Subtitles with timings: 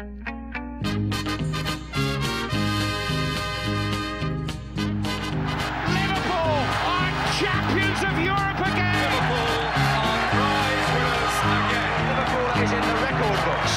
[0.00, 0.16] Liverpool
[6.88, 9.10] are champions of Europe again.
[9.12, 9.60] Liverpool
[10.00, 12.00] are prize winners again.
[12.08, 13.74] Liverpool is in the record books.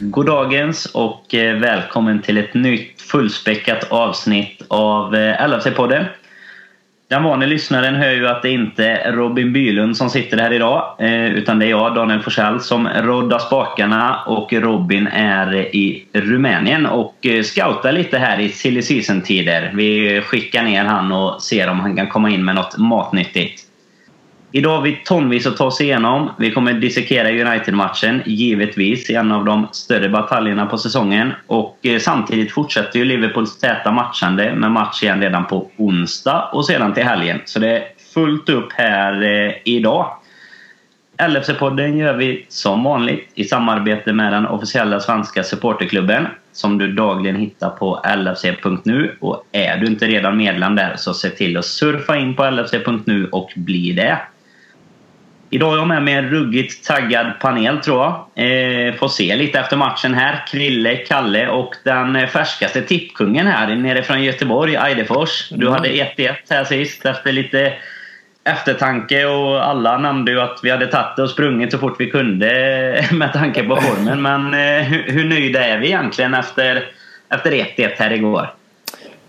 [0.00, 6.04] Goddagens och eh, välkommen till ett nytt fullspäckat avsnitt av eh, LFC-podden.
[7.12, 10.96] Den vanliga lyssnaren hör ju att det inte är Robin Bylund som sitter här idag.
[10.98, 16.86] Eh, utan det är jag, Daniel Forsell, som roddar spakarna och Robin är i Rumänien
[16.86, 19.72] och eh, scoutar lite här i silly season-tider.
[19.74, 23.62] Vi skickar ner han och ser om han kan komma in med något matnyttigt.
[24.54, 26.30] Idag har vi tonvis att ta oss igenom.
[26.38, 31.32] Vi kommer dissekera United-matchen, givetvis, i en av de större bataljerna på säsongen.
[31.46, 36.66] Och eh, samtidigt fortsätter ju Liverpools täta matchande med match igen redan på onsdag och
[36.66, 37.40] sedan till helgen.
[37.44, 37.84] Så det är
[38.14, 40.16] fullt upp här eh, idag.
[41.18, 47.36] LFC-podden gör vi som vanligt i samarbete med den officiella svenska supporterklubben som du dagligen
[47.36, 49.16] hittar på lfc.nu.
[49.20, 53.28] Och är du inte redan medlem där så se till att surfa in på lfc.nu
[53.32, 54.18] och bli det.
[55.54, 58.12] Idag har jag med mig en ruggigt taggad panel tror jag.
[58.46, 60.46] Eh, får se lite efter matchen här.
[60.46, 65.48] Krille, Kalle och den färskaste tippkungen här nere från Göteborg, Eidefors.
[65.50, 67.72] Du hade 1-1 här sist efter lite
[68.44, 73.08] eftertanke och alla nämnde ju att vi hade tagit och sprungit så fort vi kunde
[73.12, 74.22] med tanke på formen.
[74.22, 76.84] Men eh, hur, hur nöjda är vi egentligen efter,
[77.28, 78.48] efter 1-1 här igår?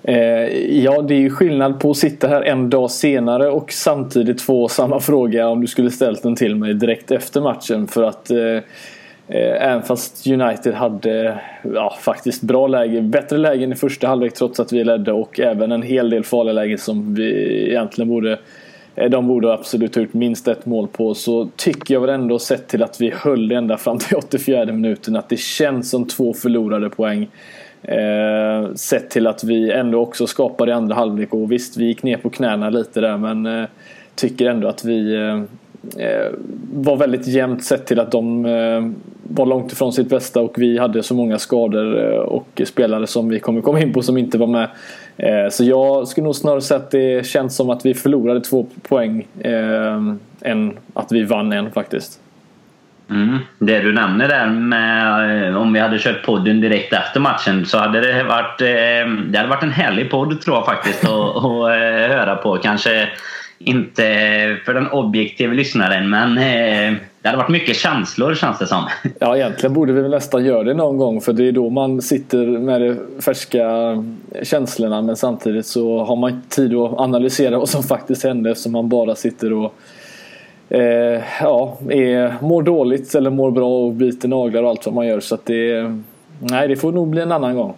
[0.04, 4.42] Eh, ja, det är ju skillnad på att sitta här en dag senare och samtidigt
[4.42, 7.88] få samma fråga om du skulle ställt den till mig direkt efter matchen.
[7.88, 8.56] För att eh,
[9.28, 11.40] eh, även fast United hade
[11.74, 15.72] ja, faktiskt bra läge, bättre lägen i första halvlek trots att vi ledde och även
[15.72, 18.40] en hel del farliga lägen som vi egentligen borde
[18.96, 21.14] eh, de borde absolut ha gjort minst ett mål på.
[21.14, 24.66] Så tycker jag väl ändå sett till att vi höll det ända fram till 84
[24.66, 27.28] minuten att det känns som två förlorade poäng.
[27.84, 31.86] Eh, Eh, sett till att vi ändå också skapade i andra halvlek och visst vi
[31.86, 33.66] gick ner på knäna lite där men eh,
[34.16, 35.42] tycker ändå att vi eh,
[36.06, 36.32] eh,
[36.74, 38.82] var väldigt jämnt sett till att de eh,
[39.24, 43.30] var långt ifrån sitt bästa och vi hade så många skador eh, och spelare som
[43.30, 44.70] vi kommer komma in på som inte var med.
[45.18, 48.66] Eh, så jag skulle nog snarare säga att det känns som att vi förlorade två
[48.82, 52.20] poäng eh, än att vi vann en faktiskt.
[53.10, 53.40] Mm.
[53.60, 57.78] Det du nämner där med eh, om vi hade kört podden direkt efter matchen så
[57.78, 61.46] hade det varit, eh, det hade varit en härlig podd tror jag faktiskt att, att
[61.46, 62.58] eh, höra på.
[62.58, 63.10] Kanske
[63.60, 64.04] inte
[64.66, 68.88] för den objektiva lyssnaren men det hade varit mycket känslor känns det som.
[69.20, 72.02] Ja, egentligen borde vi väl nästan göra det någon gång för det är då man
[72.02, 73.68] sitter med de färska
[74.44, 78.72] känslorna men samtidigt så har man inte tid att analysera vad som faktiskt hände eftersom
[78.72, 79.76] man bara sitter och
[80.70, 85.08] eh, ja, är, mår dåligt eller mår bra och biter naglar och allt vad man
[85.08, 85.20] gör.
[85.20, 85.92] Så att det,
[86.40, 87.74] nej, det får nog bli en annan gång.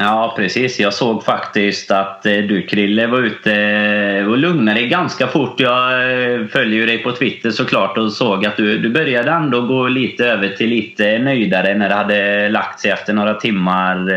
[0.00, 0.80] Ja, precis.
[0.80, 5.60] Jag såg faktiskt att eh, du Krille var ute eh, och lugnade dig ganska fort.
[5.60, 9.60] Jag eh, följer ju dig på Twitter såklart och såg att du, du började ändå
[9.60, 14.10] gå lite över till lite nöjdare när det hade lagt sig efter några timmar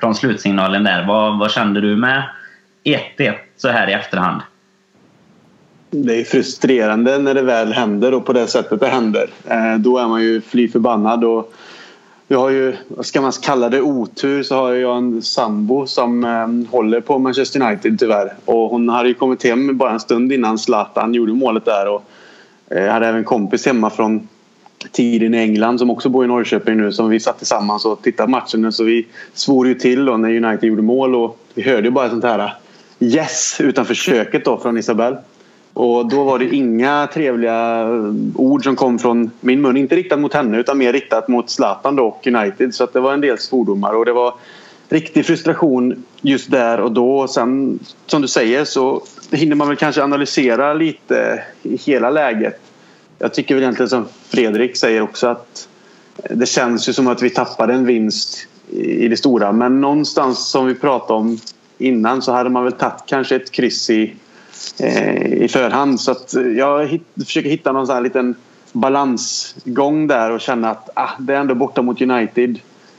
[0.00, 1.04] från slutsignalen där.
[1.06, 2.22] Vad, vad kände du med
[2.84, 4.40] 1-1 så här i efterhand?
[5.92, 9.30] Det är frustrerande när det väl händer och på det sättet det händer.
[9.48, 11.24] Eh, då är man ju fly förbannad.
[11.24, 11.52] Och
[12.28, 16.24] jag har ju, vad ska man kalla det, otur så har jag en sambo som
[16.24, 18.34] eh, håller på Manchester United tyvärr.
[18.44, 21.88] Och hon hade ju kommit hem bara en stund innan Zlatan gjorde målet där.
[21.88, 22.04] Och
[22.68, 24.28] eh, jag hade även kompis hemma från
[24.92, 28.30] tiden i England som också bor i Norrköping nu som vi satt tillsammans och tittade
[28.30, 28.72] matchen.
[28.72, 32.10] Så vi svor ju till då när United gjorde mål och vi hörde ju bara
[32.10, 32.50] sånt här eh,
[33.00, 35.16] yes utanför köket då från Isabelle.
[35.80, 37.88] Och då var det inga trevliga
[38.34, 39.76] ord som kom från min mun.
[39.76, 42.74] Inte riktat mot henne utan mer riktat mot Zlatan då och United.
[42.74, 44.34] Så att det var en del svordomar och det var
[44.88, 47.28] riktig frustration just där och då.
[47.28, 52.60] Sen som du säger så hinner man väl kanske analysera lite i hela läget.
[53.18, 55.68] Jag tycker väl egentligen som Fredrik säger också att
[56.30, 59.52] det känns ju som att vi tappade en vinst i det stora.
[59.52, 61.38] Men någonstans som vi pratade om
[61.78, 64.14] innan så hade man väl tagit kanske ett kryss i
[64.78, 66.00] Eh, i förhand.
[66.00, 68.34] Så att eh, jag hit, försöker hitta någon sån här liten
[68.72, 72.58] balansgång där och känna att ah, det är ändå borta mot United.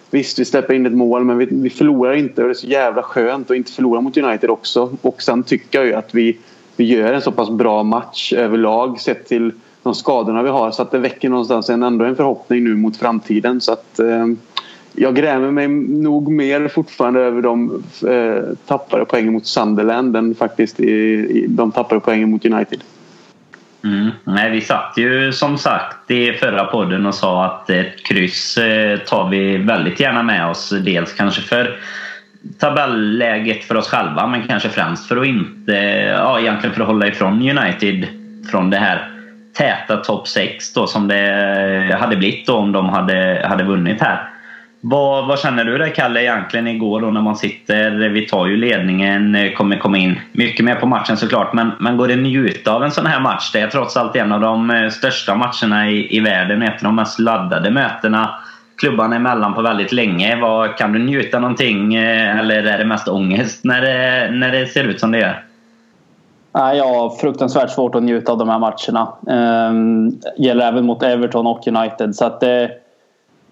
[0.10, 2.68] Visst, vi släpper in ett mål men vi, vi förlorar inte och det är så
[2.68, 4.98] jävla skönt att inte förlora mot United också.
[5.02, 6.38] Och sen tycker jag ju att vi,
[6.76, 9.52] vi gör en så pass bra match överlag sett till
[9.84, 12.98] de skadorna vi har så att det väcker någonstans en, ändå en förhoppning nu mot
[12.98, 13.62] framtiden.
[13.62, 14.26] Så att, eh,
[14.94, 20.80] jag grämer mig nog mer fortfarande över de eh, tappade poängen mot Sunderland än faktiskt
[20.80, 22.80] i, i, de tappade poängen mot United.
[23.84, 24.10] Mm.
[24.24, 29.00] Nej, vi satt ju som sagt i förra podden och sa att ett kryss eh,
[29.00, 30.70] tar vi väldigt gärna med oss.
[30.70, 31.80] Dels kanske för
[32.60, 35.74] tabelläget för oss själva men kanske främst för att inte,
[36.18, 38.08] ja egentligen för att hålla ifrån United
[38.52, 39.12] från det här
[39.54, 44.32] täta topp 6 då som det hade blivit då om de hade, hade vunnit här.
[44.84, 48.58] Vad, vad känner du dig Kalle egentligen igår då när man sitter, vi tar ju
[48.58, 52.74] ledningen, eh, kommer komma in mycket mer på matchen såklart men, men går det njuta
[52.74, 53.52] av en sån här match?
[53.54, 56.84] Det är trots allt en av de eh, största matcherna i, i världen, ett av
[56.84, 58.30] de mest laddade mötena
[58.82, 60.36] klubbarna emellan på väldigt länge.
[60.42, 64.66] Vad, kan du njuta någonting eh, eller är det mest ångest när det, när det
[64.66, 65.44] ser ut som det gör?
[66.54, 69.14] Nej, jag har fruktansvärt svårt att njuta av de här matcherna.
[69.30, 72.16] Ehm, gäller även mot Everton och United.
[72.16, 72.72] Så att det,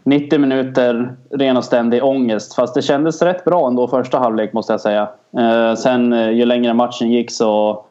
[0.03, 2.55] 90 minuter ren och ständig ångest.
[2.55, 5.09] Fast det kändes rätt bra ändå första halvlek måste jag säga.
[5.37, 7.83] Eh, sen eh, ju längre matchen gick så,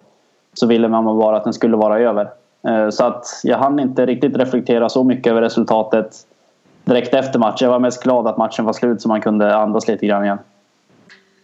[0.55, 2.29] så ville man bara att den skulle vara över.
[2.69, 6.11] Eh, så att jag hann inte riktigt reflektera så mycket över resultatet
[6.85, 7.67] direkt efter matchen.
[7.67, 10.39] Jag var mest glad att matchen var slut så man kunde andas lite grann igen.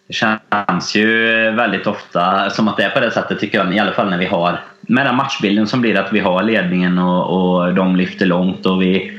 [0.09, 1.07] Det känns ju
[1.51, 3.75] väldigt ofta som att det är på det sättet tycker jag.
[3.75, 6.99] I alla fall när vi har med den matchbilden som blir att vi har ledningen
[6.99, 9.13] och, och de lyfter långt och vi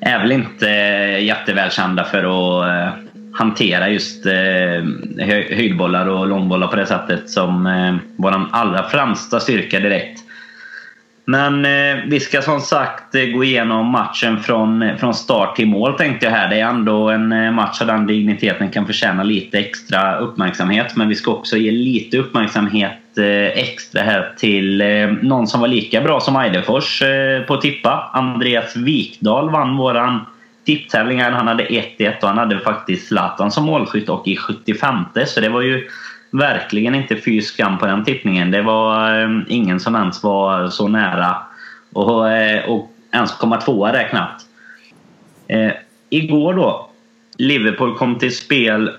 [0.00, 2.92] är väl inte eh, jättevälkända för att eh,
[3.32, 4.32] hantera just eh,
[5.56, 7.68] höjdbollar och långbollar på det sättet som
[8.16, 10.25] vår allra främsta styrka direkt.
[11.28, 15.68] Men eh, vi ska som sagt eh, gå igenom matchen från, eh, från start till
[15.68, 16.48] mål tänkte jag här.
[16.50, 20.96] Det är ändå en eh, match av den digniteten kan förtjäna lite extra uppmärksamhet.
[20.96, 25.68] Men vi ska också ge lite uppmärksamhet eh, extra här till eh, någon som var
[25.68, 28.10] lika bra som Eidefors eh, på att tippa.
[28.12, 30.26] Andreas Wikdahl vann våran
[30.66, 31.20] tipptävling.
[31.20, 34.94] Han hade 1-1 och han hade faktiskt Zlatan som målskytt och i 75
[35.26, 35.88] så det var ju
[36.38, 38.50] verkligen inte fy skam på den tippningen.
[38.50, 41.36] Det var eh, ingen som ens var så nära
[41.92, 44.42] och, eh, och ens komma tvåa där knappt.
[45.48, 45.72] Eh,
[46.10, 46.90] igår då,
[47.38, 48.90] Liverpool kom till spel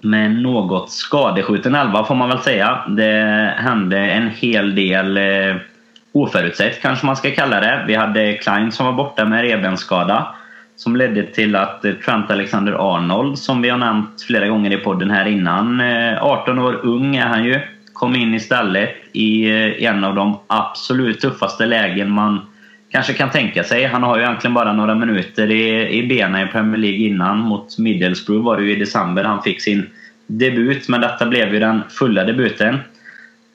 [0.00, 2.84] med något skadeskjuten elva får man väl säga.
[2.88, 5.56] Det hände en hel del eh,
[6.12, 7.84] oförutsett kanske man ska kalla det.
[7.86, 10.34] Vi hade Klein som var borta med revbensskada
[10.76, 15.10] som ledde till att eh, Trent Alexander-Arnold, som vi har nämnt flera gånger i podden
[15.10, 17.60] här innan, eh, 18 år ung är han ju,
[17.92, 22.40] kom in istället i eh, en av de absolut tuffaste lägen man
[22.90, 23.84] kanske kan tänka sig.
[23.84, 27.38] Han har ju egentligen bara några minuter i, i benen i Premier League innan.
[27.38, 29.86] Mot Middlesbrough var det ju i december han fick sin
[30.26, 32.78] debut, men detta blev ju den fulla debuten.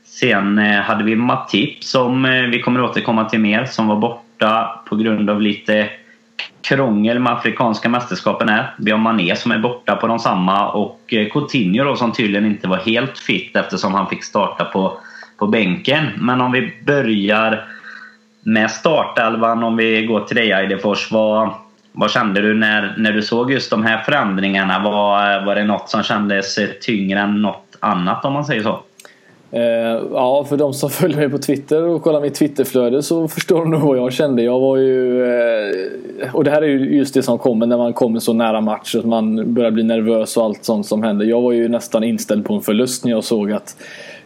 [0.06, 5.30] Sen hade vi Matip som vi kommer återkomma till mer, som var borta på grund
[5.30, 5.90] av lite
[6.62, 8.74] krångel med Afrikanska mästerskapen är.
[8.78, 12.46] Vi har Mané som är borta på de samma och eh, Coutinho då, som tydligen
[12.46, 14.98] inte var helt fit eftersom han fick starta på,
[15.38, 16.06] på bänken.
[16.18, 17.66] Men om vi börjar
[18.48, 21.12] med startelvan, om vi går till dig Eidefors.
[21.12, 21.50] Vad,
[21.92, 24.80] vad kände du när, när du såg just de här förändringarna?
[24.80, 28.80] Var, var det något som kändes tyngre än något annat om man säger så?
[29.52, 29.62] Eh,
[30.12, 33.72] ja, för de som följer mig på Twitter och kollar mitt Twitterflöde så förstår de
[33.72, 34.44] nog vad jag kände.
[34.44, 35.24] Jag var ju...
[35.24, 38.62] Eh, och det här är ju just det som kommer när man kommer så nära
[38.62, 41.26] match och man börjar bli nervös och allt sånt som händer.
[41.26, 43.76] Jag var ju nästan inställd på en förlust när jag såg att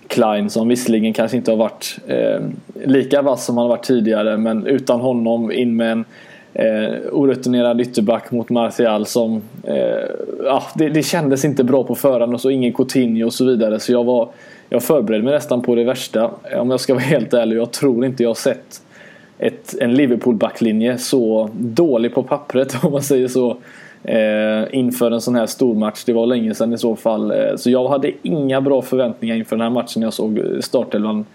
[0.08, 2.42] Klein, som visserligen kanske inte har varit eh,
[2.86, 6.06] lika vass som han varit tidigare, men utan honom in med en
[6.54, 9.42] eh, orutinerad ytterback mot Martial som...
[9.64, 9.76] Eh,
[10.44, 13.80] ja, det, det kändes inte bra på förhand och så ingen Coutinho och så vidare.
[13.80, 14.30] Så jag var
[14.74, 16.32] jag förberedde mig nästan på det värsta.
[16.56, 17.58] Om jag ska vara helt ärlig.
[17.58, 18.82] Jag tror inte jag har sett
[19.38, 23.58] ett, en Liverpool-backlinje så dålig på pappret om man säger så.
[24.04, 26.04] Eh, inför en sån här stor match.
[26.06, 27.32] Det var länge sedan i så fall.
[27.32, 31.26] Eh, så jag hade inga bra förväntningar inför den här matchen när jag såg startelvan.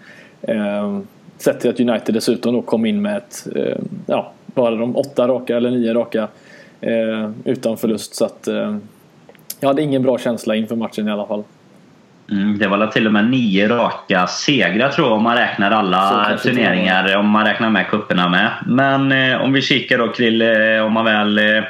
[0.41, 0.99] Eh,
[1.37, 5.27] sett till att United dessutom då kom in med ett, eh, ja, var de åtta
[5.27, 6.27] raka eller nio raka
[6.81, 8.15] eh, utan förlust.
[8.15, 8.77] Så att eh,
[9.59, 11.43] jag hade ingen bra känsla inför matchen i alla fall.
[12.31, 16.37] Mm, det var till och med nio raka segrar tror jag om man räknar alla
[16.43, 17.17] turneringar.
[17.17, 18.51] Om man räknar med kupperna med.
[18.65, 21.37] Men eh, om vi kikar då Krille, om man väl...
[21.37, 21.63] Eh,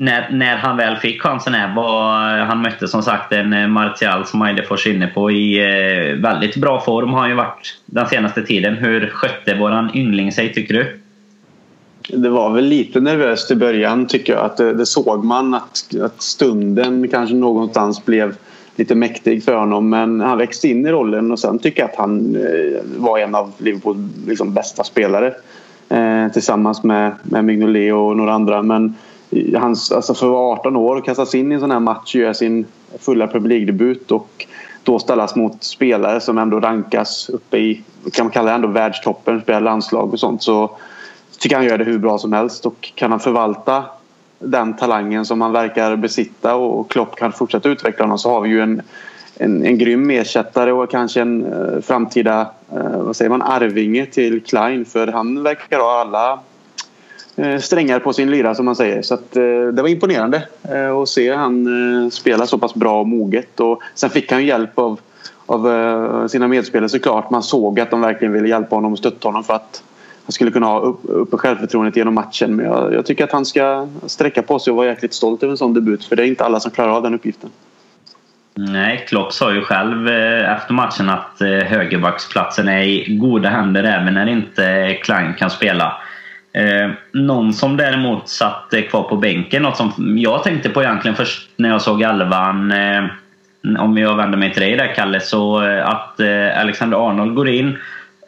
[0.00, 2.38] när, när han väl fick chansen här var...
[2.38, 6.80] Han mötte som sagt en eh, Martial som Eidefors inne på i eh, väldigt bra
[6.80, 8.74] form har han ju varit den senaste tiden.
[8.74, 11.00] Hur skötte våran yngling sig tycker du?
[12.08, 14.44] Det var väl lite nervöst i början tycker jag.
[14.44, 18.34] Att det, det såg man att, att stunden kanske någonstans blev
[18.78, 21.96] lite mäktig för honom men han växte in i rollen och sen tycker jag att
[21.96, 25.34] han eh, var en av Liverpools liksom bästa spelare
[25.88, 28.94] eh, tillsammans med, med Mignolet och några andra men
[29.30, 31.80] eh, hans, alltså för att vara 18 år och kastas in i en sån här
[31.80, 32.66] match och göra sin
[32.98, 34.46] fulla publikdebut och
[34.82, 37.82] då ställas mot spelare som ändå rankas uppe i,
[38.12, 40.42] kan man kalla det ändå världstoppen, spelar landslag och sånt.
[40.42, 40.70] Så
[41.38, 43.84] tycker han gör det hur bra som helst och kan han förvalta
[44.38, 48.48] den talangen som han verkar besitta och Klopp kan fortsätta utveckla honom så har vi
[48.48, 48.82] ju en,
[49.36, 54.42] en, en grym ersättare och kanske en eh, framtida eh, vad säger man, arvinge till
[54.42, 56.40] Klein för han verkar ha alla
[57.36, 59.02] eh, strängar på sin lyra som man säger.
[59.02, 59.42] Så att, eh,
[59.72, 61.66] det var imponerande eh, att se han
[62.04, 63.60] eh, spela så pass bra och moget.
[63.60, 65.00] Och sen fick han hjälp av,
[65.46, 67.30] av sina medspelare såklart.
[67.30, 69.82] Man såg att de verkligen ville hjälpa honom och stötta honom för att
[70.28, 72.56] han skulle kunna ha upp, uppe självförtroendet genom matchen.
[72.56, 75.50] Men jag, jag, tycker att han ska sträcka på sig och vara jäkligt stolt över
[75.50, 76.04] en sån debut.
[76.04, 77.50] För det är inte alla som klarar av den uppgiften.
[78.54, 83.84] Nej, Klopp sa ju själv eh, efter matchen att eh, högerbacksplatsen är i goda händer
[83.84, 85.92] även när inte eh, Klein kan spela.
[87.12, 91.68] Någon som däremot satt kvar på bänken, något som jag tänkte på egentligen först när
[91.68, 92.72] jag såg elvan
[93.78, 96.20] om jag vänder mig till dig där Kalle, så att
[96.56, 97.76] Alexander Arnold går in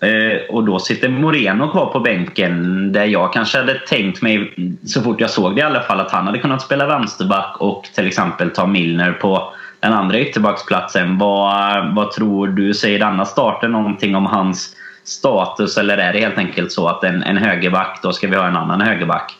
[0.02, 4.54] Eh, och då sitter Moreno kvar på bänken där jag kanske hade tänkt mig,
[4.84, 7.84] så fort jag såg det i alla fall, att han hade kunnat spela vänsterback och
[7.94, 11.18] till exempel ta Milner på den andra ytterbacksplatsen.
[11.18, 12.74] Vad, vad tror du?
[12.74, 17.22] Säger denna starten någonting om hans status eller är det helt enkelt så att en,
[17.22, 19.36] en högerback, då ska vi ha en annan högerback?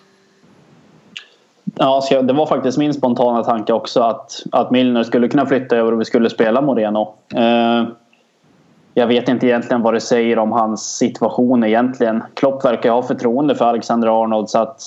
[1.75, 5.93] Ja, det var faktiskt min spontana tanke också att, att Milner skulle kunna flytta över
[5.93, 7.15] och vi skulle spela Moreno.
[7.35, 7.85] Eh,
[8.95, 12.23] jag vet inte egentligen vad det säger om hans situation egentligen.
[12.35, 14.81] Klopp verkar ha förtroende för Alexander Arnold så att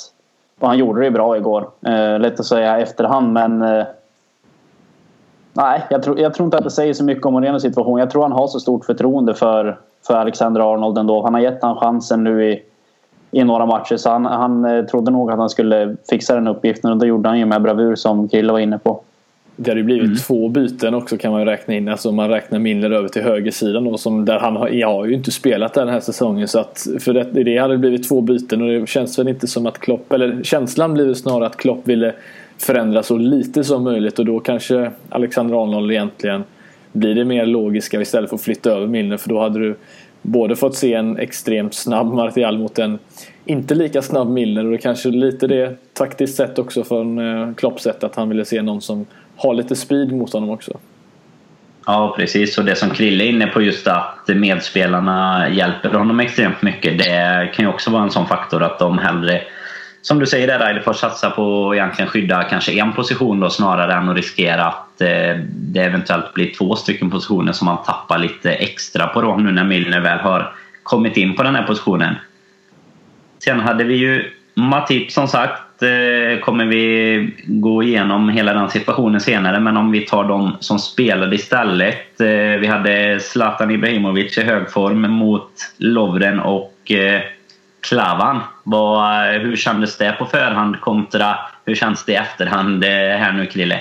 [0.59, 1.69] och han gjorde det bra igår.
[1.85, 3.83] Eh, lätt att säga efterhand men eh,
[5.53, 7.99] Nej, jag tror, jag tror inte att det säger så mycket om Morenos situation.
[7.99, 11.23] Jag tror han har så stort förtroende för, för Alexander Arnold ändå.
[11.23, 12.63] Han har gett honom chansen nu i,
[13.31, 16.91] i några matcher så han, han eh, trodde nog att han skulle fixa den uppgiften
[16.91, 19.01] och det gjorde han ju med bravur som Krille var inne på.
[19.55, 20.17] Det hade ju blivit mm.
[20.17, 21.87] två byten också kan man ju räkna in.
[21.87, 25.13] Alltså man räknar Milner över till högersidan då, som där han har, jag har ju
[25.13, 26.47] inte spelat den här säsongen.
[26.47, 29.65] Så att för det, det hade blivit två byten och det känns väl inte som
[29.65, 32.13] att Klopp, eller känslan blir snarare att Klopp ville
[32.57, 36.43] förändra så lite som möjligt och då kanske Alexander Arnold egentligen
[36.91, 39.75] blir det mer logiska istället för att flytta över Milner för då hade du
[40.21, 42.99] både fått se en extremt snabb Martial mot en
[43.45, 47.83] inte lika snabb Milner och det kanske lite det taktiskt sett också från eh, Klopps
[47.83, 49.05] sätt att han ville se någon som
[49.43, 50.79] ha lite speed mot honom också.
[51.85, 52.57] Ja, precis.
[52.57, 56.97] Och det som Krille är inne på just att medspelarna hjälper honom extremt mycket.
[56.97, 59.41] Det kan ju också vara en sån faktor att de hellre,
[60.01, 63.93] som du säger där får satsar på att egentligen skydda kanske en position då snarare
[63.93, 68.51] än att riskera att eh, det eventuellt blir två stycken positioner som man tappar lite
[68.51, 72.15] extra på då nu när Milner väl har kommit in på den här positionen.
[73.43, 79.21] Sen hade vi ju Matip som sagt Eh, kommer vi gå igenom hela den situationen
[79.21, 79.59] senare.
[79.59, 82.21] Men om vi tar de som spelade istället.
[82.21, 87.21] Eh, vi hade Zlatan Ibrahimovic i hög form mot Lovren och eh,
[87.87, 88.39] Klavan.
[89.41, 91.35] hur kändes det på förhand kontra
[91.65, 93.79] hur känns det i efterhand här nu Krille?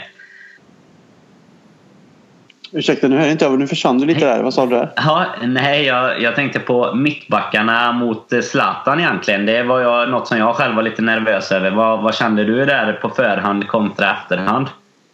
[2.74, 3.56] Ursäkta, nu hör jag inte över.
[3.56, 4.42] Nu försvann du lite där.
[4.42, 4.92] Vad sa du där?
[4.96, 9.46] Ja, nej, jag, jag tänkte på mittbackarna mot Zlatan egentligen.
[9.46, 11.70] Det var jag, något som jag själv var lite nervös över.
[11.70, 14.66] Vad, vad kände du där på förhand kontra efterhand?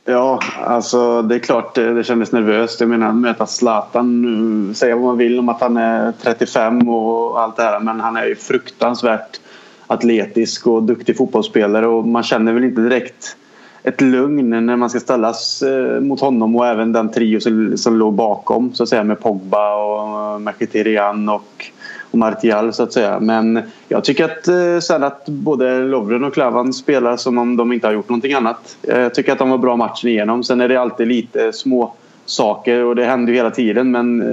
[0.04, 2.80] Ja, alltså det är klart det kändes nervöst.
[2.80, 7.56] Jag menar möta Zlatan, säga vad man vill om att han är 35 och allt
[7.56, 9.40] det här men han är ju fruktansvärt
[9.86, 13.36] atletisk och duktig fotbollsspelare och man känner väl inte direkt
[13.88, 17.96] ett lugn när man ska ställas eh, mot honom och även den trio som, som
[17.96, 21.66] låg bakom så att säga med Pogba och eh, Mkhitaryan och,
[22.10, 23.20] och Martial så att säga.
[23.20, 27.72] Men jag tycker att eh, sen att både Lovren och Klavan spelar som om de
[27.72, 28.76] inte har gjort någonting annat.
[28.82, 30.44] Jag tycker att de var bra matchen igenom.
[30.44, 31.94] Sen är det alltid lite små
[32.26, 34.24] saker och det händer ju hela tiden men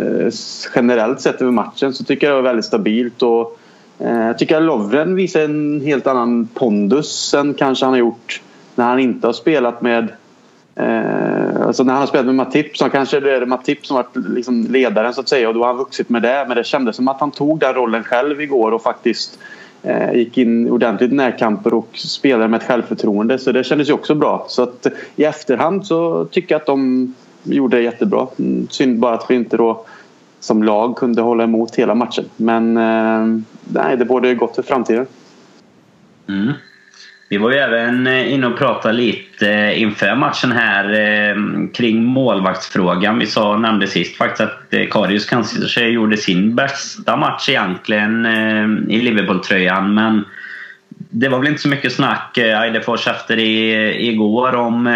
[0.75, 3.59] generellt sett över matchen så tycker jag det var väldigt stabilt och
[3.97, 8.41] jag tycker att Lovren visar en helt annan pondus än kanske han har gjort
[8.75, 10.11] när han inte har spelat med
[10.75, 14.15] eh, alltså när han har spelat med Matip så kanske det är Matip som varit
[14.15, 16.95] liksom ledaren så att säga och då har han vuxit med det men det kändes
[16.95, 19.39] som att han tog den rollen själv igår och faktiskt
[19.83, 23.93] eh, gick in ordentligt i närkamper och spelade med ett självförtroende så det kändes ju
[23.93, 27.13] också bra så att i efterhand så tycker jag att de
[27.43, 28.27] gjorde det jättebra.
[28.39, 29.85] Mm, synd bara att vi inte då
[30.39, 35.05] som lag kunde hålla emot hela matchen men eh, nej, det borde gott för framtiden.
[36.27, 36.53] Mm.
[37.29, 41.35] Vi var ju även eh, inne och pratade lite eh, inför matchen här eh,
[41.73, 43.19] kring målvaktsfrågan.
[43.19, 48.25] Vi sa, nämnde sist faktiskt att Karius kanske gjorde sin bästa match egentligen
[48.89, 49.93] i Liverpool-tröjan.
[49.93, 50.25] Men
[50.89, 53.71] det var väl inte så mycket snack Eidefors efter i,
[54.09, 54.87] igår om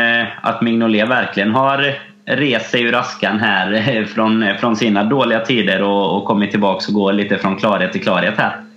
[0.41, 1.93] att Mignolet verkligen har
[2.25, 6.93] rest sig ur askan här från, från sina dåliga tider och, och kommit tillbaka och
[6.93, 8.69] går lite från klarhet till klarhet här.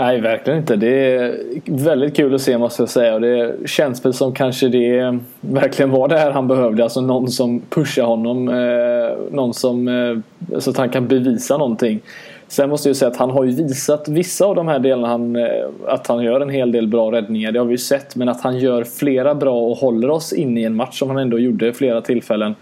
[0.00, 0.76] Nej, verkligen inte.
[0.76, 3.14] Det är väldigt kul att se måste jag säga.
[3.14, 6.82] Och det känns väl som kanske det verkligen var det här han behövde.
[6.82, 8.48] Alltså någon som pushar honom.
[8.48, 12.00] Eh, någon som, eh, så att han kan bevisa någonting.
[12.48, 15.36] Sen måste jag säga att han har ju visat vissa av de här delarna han,
[15.36, 15.44] eh,
[15.86, 17.52] att han gör en hel del bra räddningar.
[17.52, 18.16] Det har vi ju sett.
[18.16, 21.18] Men att han gör flera bra och håller oss inne i en match som han
[21.18, 22.54] ändå gjorde flera tillfällen.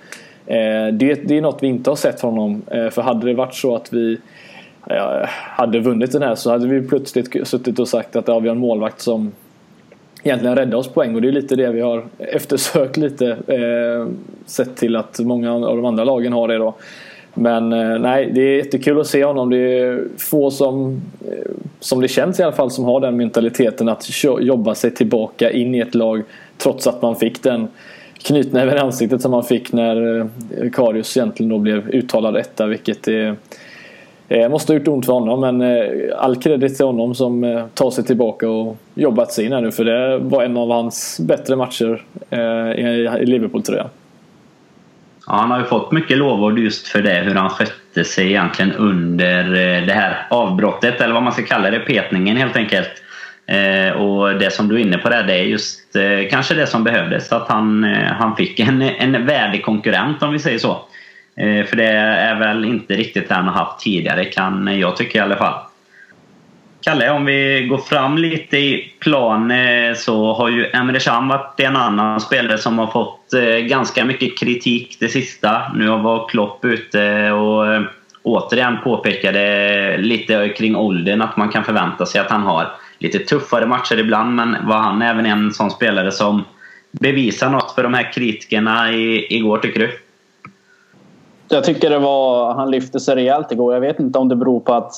[0.46, 2.62] Eh, det, det är något vi inte har sett från honom.
[2.70, 4.18] Eh, för hade det varit så att vi
[5.32, 8.54] hade vunnit den här så hade vi plötsligt suttit och sagt att ja, vi har
[8.54, 9.32] en målvakt som
[10.22, 14.06] egentligen räddar oss poäng och det är lite det vi har eftersökt lite eh,
[14.46, 16.74] sett till att många av de andra lagen har det då.
[17.34, 19.50] Men eh, nej, det är jättekul att se honom.
[19.50, 23.88] Det är få som, eh, som det känns i alla fall, som har den mentaliteten
[23.88, 26.22] att jobba sig tillbaka in i ett lag
[26.56, 27.68] trots att man fick den
[28.22, 33.08] knytnäven i ansiktet som man fick när eh, Karius egentligen då blev uttalad etta, vilket
[33.08, 33.36] är
[34.28, 37.66] Eh, måste ha gjort ont för honom men eh, all kredit till honom som eh,
[37.74, 41.20] tar sig tillbaka och jobbat sig in här nu för det var en av hans
[41.20, 42.40] bättre matcher eh,
[43.20, 43.88] i Liverpool-tröjan.
[45.26, 48.72] Ja, han har ju fått mycket lovord just för det, hur han skötte sig egentligen
[48.72, 52.90] under eh, det här avbrottet, eller vad man ska kalla det, petningen helt enkelt.
[53.46, 56.66] Eh, och det som du är inne på där, det är just eh, kanske det
[56.66, 60.80] som behövdes, att han, eh, han fick en, en värdig konkurrent om vi säger så.
[61.38, 65.18] Eh, för det är väl inte riktigt det han har haft tidigare kan jag tycka
[65.18, 65.54] i alla fall.
[66.80, 71.60] Kalle, om vi går fram lite i plan eh, så har ju Emre Can varit
[71.60, 75.72] en annan spelare som har fått eh, ganska mycket kritik det sista.
[75.74, 77.82] Nu var Klopp ute och
[78.22, 82.68] återigen påpekade lite kring åldern att man kan förvänta sig att han har
[82.98, 86.44] lite tuffare matcher ibland men var han även en sån spelare som
[86.90, 89.98] bevisar något för de här kritikerna igår tycker du?
[91.48, 93.74] Jag tycker det var, han lyfte sig rejält igår.
[93.74, 94.92] Jag vet inte om det beror på att,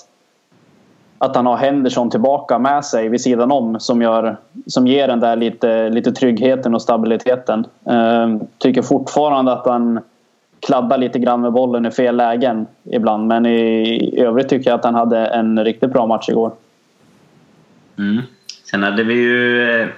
[1.19, 5.21] att han har Henderson tillbaka med sig vid sidan om som, gör, som ger den
[5.21, 7.66] där lite, lite tryggheten och stabiliteten.
[7.90, 10.01] Uh, tycker fortfarande att han
[10.61, 13.27] kladdar lite grann med bollen i fel lägen ibland.
[13.27, 13.83] Men i,
[14.16, 16.53] i övrigt tycker jag att han hade en riktigt bra match igår.
[17.98, 18.22] Mm.
[18.70, 19.88] Sen hade vi ju eh,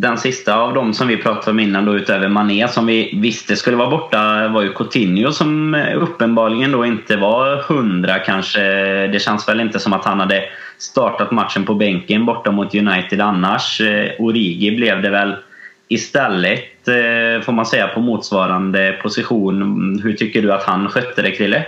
[0.00, 3.56] den sista av dem som vi pratade om innan då utöver Mané som vi visste
[3.56, 8.60] skulle vara borta var ju Coutinho som eh, uppenbarligen då inte var hundra kanske.
[9.06, 10.44] Det känns väl inte som att han hade
[10.78, 13.80] startat matchen på bänken borta mot United annars.
[13.80, 15.36] Eh, Origi blev det väl
[15.88, 19.62] istället eh, får man säga på motsvarande position.
[19.62, 21.66] Mm, hur tycker du att han skötte det Krille?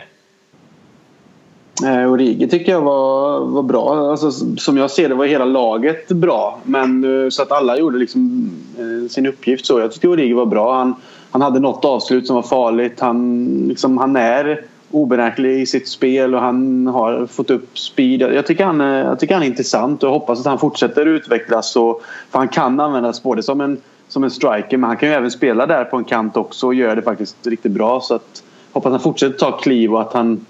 [1.85, 4.11] Eh, Origi tycker jag var, var bra.
[4.11, 6.59] Alltså, som jag ser det var hela laget bra.
[6.65, 9.67] Men, eh, så att alla gjorde liksom, eh, sin uppgift.
[9.67, 9.81] så.
[9.81, 10.79] Jag tyckte Origi var bra.
[10.79, 10.95] Han,
[11.31, 13.01] han hade något avslut som var farligt.
[13.01, 18.21] Han, liksom, han är obenäklig i sitt spel och han har fått upp speed.
[18.21, 21.07] Jag tycker han, eh, jag tycker han är intressant och jag hoppas att han fortsätter
[21.07, 21.77] utvecklas.
[21.77, 25.15] Och, för han kan användas både som en, som en striker men han kan ju
[25.15, 28.01] även spela där på en kant också och göra det faktiskt riktigt bra.
[28.01, 30.47] Så att, hoppas han fortsätter ta kliv och att han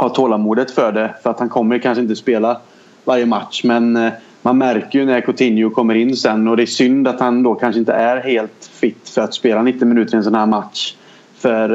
[0.00, 1.14] ha tålamodet för det.
[1.22, 2.60] För att han kommer kanske inte spela
[3.04, 3.64] varje match.
[3.64, 7.20] Men eh, man märker ju när Coutinho kommer in sen och det är synd att
[7.20, 10.34] han då kanske inte är helt fit för att spela 90 minuter i en sån
[10.34, 10.94] här match.
[11.38, 11.70] För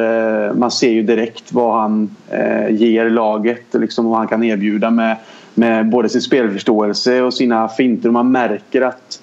[0.47, 4.89] eh, man ser ju direkt vad han eh, ger laget liksom vad han kan erbjuda
[4.89, 5.17] med,
[5.53, 8.09] med både sin spelförståelse och sina finter.
[8.09, 9.19] Man märker att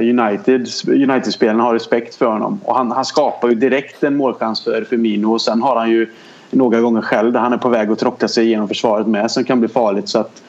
[0.00, 2.60] United, United-spelarna har respekt för honom.
[2.64, 6.08] Och han, han skapar ju direkt en målchans för Firmino och sen har han ju
[6.54, 9.44] några gånger själv där han är på väg att tråckla sig igenom försvaret med som
[9.44, 10.08] kan bli farligt.
[10.08, 10.42] Så att,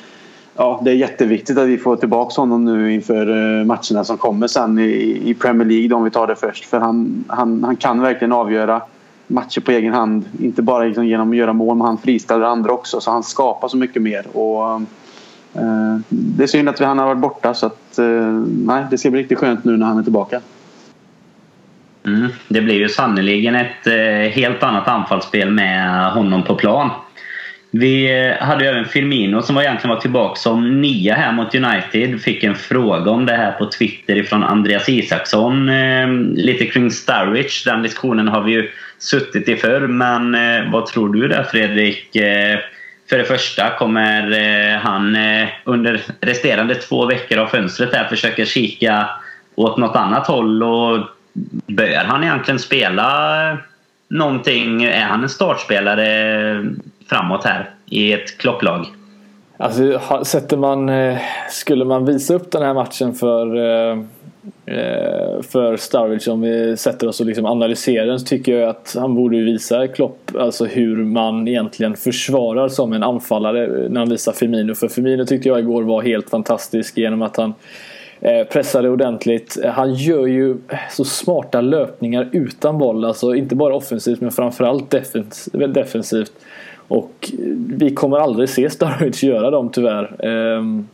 [0.56, 3.28] ja, det är jätteviktigt att vi får tillbaka honom nu inför
[3.60, 6.66] eh, matcherna som kommer sen i, i Premier League om vi tar det först.
[6.66, 8.82] För han, han, han kan verkligen avgöra
[9.28, 10.26] matcher på egen hand.
[10.40, 13.02] Inte bara liksom genom att göra mål, men han friställer andra också.
[13.02, 14.38] Så han skapar så mycket mer.
[14.38, 14.74] Och,
[15.54, 19.12] eh, det är synd att han har varit borta så att, eh, nej, det ska
[19.12, 20.42] bli riktigt skönt nu när han är tillbaka.
[22.06, 26.90] Mm, det blir ju sannoliken ett eh, helt annat anfallsspel med honom på plan.
[27.72, 31.56] Vi eh, hade ju även Firmino som var egentligen var tillbaka som nia här mot
[31.56, 32.22] United.
[32.22, 35.70] Fick en fråga om det här på Twitter ifrån Andreas Isaksson.
[35.70, 37.64] Eh, lite kring Starwich.
[37.64, 39.88] Den diskussionen har vi ju suttit i förr.
[39.88, 40.38] Men
[40.72, 42.10] vad tror du där Fredrik?
[43.10, 45.18] För det första, kommer han
[45.64, 49.10] under resterande två veckor av fönstret här försöka kika
[49.56, 51.15] åt något annat håll och
[51.68, 53.58] Bör han egentligen spela eh,
[54.08, 54.84] någonting?
[54.84, 56.66] Är han en startspelare
[57.10, 58.86] framåt här i ett klocklag?
[59.58, 61.18] Alltså, sätter man, eh,
[61.50, 63.98] skulle man visa upp den här matchen för, eh,
[65.42, 69.16] för Sturridge, om vi sätter oss och liksom analyserar den, så tycker jag att han
[69.16, 74.76] borde visa Klopp alltså hur man egentligen försvarar som en anfallare när han visar Firmino.
[74.76, 77.54] För Firmino tyckte jag igår var helt fantastisk genom att han
[78.26, 79.58] Eh, pressade ordentligt.
[79.66, 80.58] Han gör ju
[80.92, 84.96] så smarta löpningar utan boll, alltså inte bara offensivt men framförallt
[85.52, 86.32] defensivt.
[86.88, 87.32] Och
[87.68, 90.26] vi kommer aldrig se Sturridge göra dem tyvärr.
[90.26, 90.88] Ehm,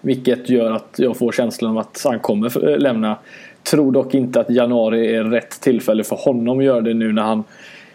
[0.00, 3.16] vilket gör att jag får känslan av att han kommer eh, lämna.
[3.62, 7.22] Tror dock inte att januari är rätt tillfälle för honom att göra det nu när
[7.22, 7.44] han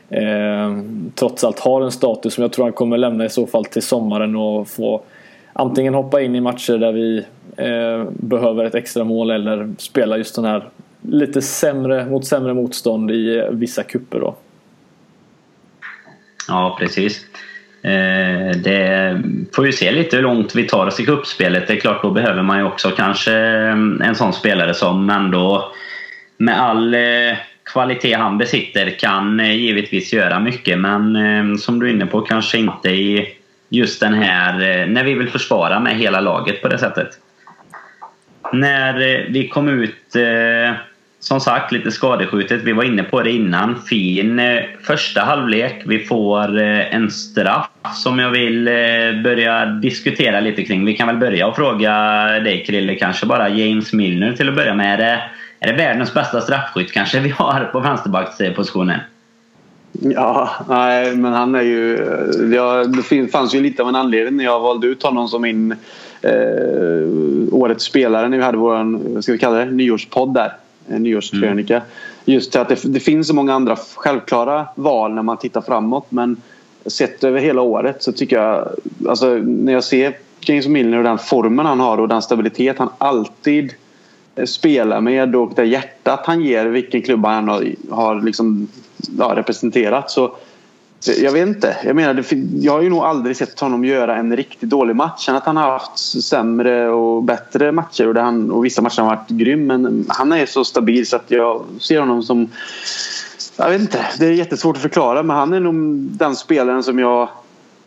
[0.10, 0.84] eh,
[1.16, 3.82] trots allt har en status som jag tror han kommer lämna i så fall till
[3.82, 5.02] sommaren och få
[5.54, 7.26] antingen hoppa in i matcher där vi
[7.58, 10.70] eh, behöver ett extra mål eller spela just den här
[11.02, 14.36] lite sämre mot sämre motstånd i vissa kupper då.
[16.48, 17.26] Ja, precis.
[17.82, 19.22] Eh, det
[19.56, 21.68] får ju se lite hur långt vi tar oss i kuppspelet.
[21.68, 25.72] Det är klart, då behöver man ju också kanske eh, en sån spelare som ändå
[26.38, 27.38] med all eh,
[27.74, 30.80] kvalitet han besitter kan eh, givetvis göra mycket.
[30.80, 33.28] Men eh, som du är inne på, kanske inte i
[33.70, 34.54] just den här...
[34.54, 37.10] Eh, när vi vill försvara med hela laget på det sättet.
[38.54, 40.76] När eh, vi kom ut eh,
[41.20, 42.62] som sagt lite skadeskjutet.
[42.64, 43.82] Vi var inne på det innan.
[43.82, 45.82] Fin eh, första halvlek.
[45.86, 48.74] Vi får eh, en straff som jag vill eh,
[49.24, 50.86] börja diskutera lite kring.
[50.86, 51.94] Vi kan väl börja och fråga
[52.40, 53.50] dig Krille kanske bara.
[53.50, 54.94] James Milner till att börja med.
[54.94, 55.22] Är det,
[55.60, 59.00] är det världens bästa straffskytt kanske vi har på vänsterbackspositionen?
[59.92, 61.98] Ja, nej, men han är ju...
[62.56, 65.72] Ja, det fanns ju lite av en anledning när jag valde ut honom som min
[66.22, 67.08] eh,
[67.52, 70.54] årets spelare när vi hade vår, ska vi kalla det, nyårspodd där
[70.90, 71.76] en nyårskrönika.
[71.76, 71.88] Mm.
[72.26, 76.38] Just att det, det, finns så många andra självklara val när man tittar framåt men
[76.86, 78.68] sett över hela året så tycker jag,
[79.08, 82.90] alltså när jag ser James Milner och den formen han har och den stabilitet han
[82.98, 83.74] alltid
[84.46, 88.68] spelar med och det hjärtat han ger vilken klubb han har, har liksom,
[89.18, 90.36] ja, representerat så
[91.06, 91.78] jag vet inte.
[91.84, 92.26] Jag menar,
[92.60, 95.26] jag har ju nog aldrig sett honom göra en riktigt dålig match.
[95.26, 99.16] Sen att han har haft sämre och bättre matcher och, han, och vissa matcher har
[99.16, 99.68] varit grym.
[99.68, 102.50] Men han är så stabil så att jag ser honom som...
[103.58, 104.06] Jag vet inte.
[104.20, 107.22] Det är jättesvårt att förklara men han är nog den spelaren som jag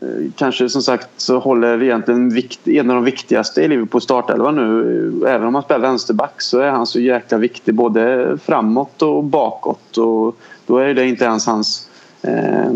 [0.00, 4.50] eh, kanske som sagt så håller egentligen vikt, en av de viktigaste i Liverpool startelva
[4.50, 5.24] nu.
[5.28, 9.98] Även om han spelar vänsterback så är han så jäkla viktig både framåt och bakåt.
[9.98, 10.36] Och
[10.72, 11.88] då är det inte ens hans
[12.22, 12.72] eh,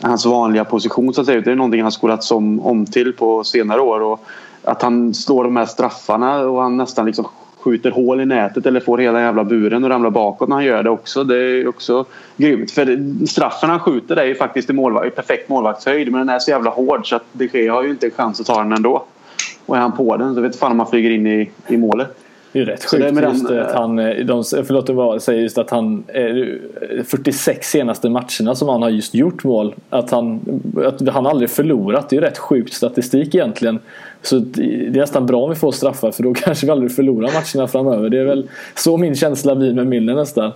[0.00, 1.40] hans vanliga position så att säga.
[1.40, 4.00] Det är någonting han skolats om, om till på senare år.
[4.00, 4.24] Och
[4.64, 7.26] att han slår de här straffarna och han nästan liksom
[7.58, 10.82] skjuter hål i nätet eller får hela jävla buren och ramlar bakåt när han gör
[10.82, 11.24] det också.
[11.24, 12.04] Det är också
[12.36, 12.70] grymt.
[12.70, 16.38] För straffen han skjuter är ju faktiskt i, målvakt, i perfekt målvaktshöjd men den är
[16.38, 18.72] så jävla hård så att de Gea har ju inte en chans att ta den
[18.72, 19.04] ändå.
[19.66, 22.21] Och är han på den så vet fan om han flyger in i, i målet.
[22.52, 25.58] Det är rätt sjukt det just den, att han, eh, de, förlåt jag säger just
[25.58, 26.04] att han
[27.04, 29.74] 46 eh, senaste matcherna som han har just gjort mål.
[29.90, 30.40] Att han,
[30.84, 32.08] att han aldrig förlorat.
[32.08, 33.78] Det är rätt sjukt statistik egentligen.
[34.22, 37.30] Så det är nästan bra om vi får straffar för då kanske vi aldrig förlorar
[37.32, 38.08] matcherna framöver.
[38.08, 40.52] Det är väl så min känsla blir med Milner nästan.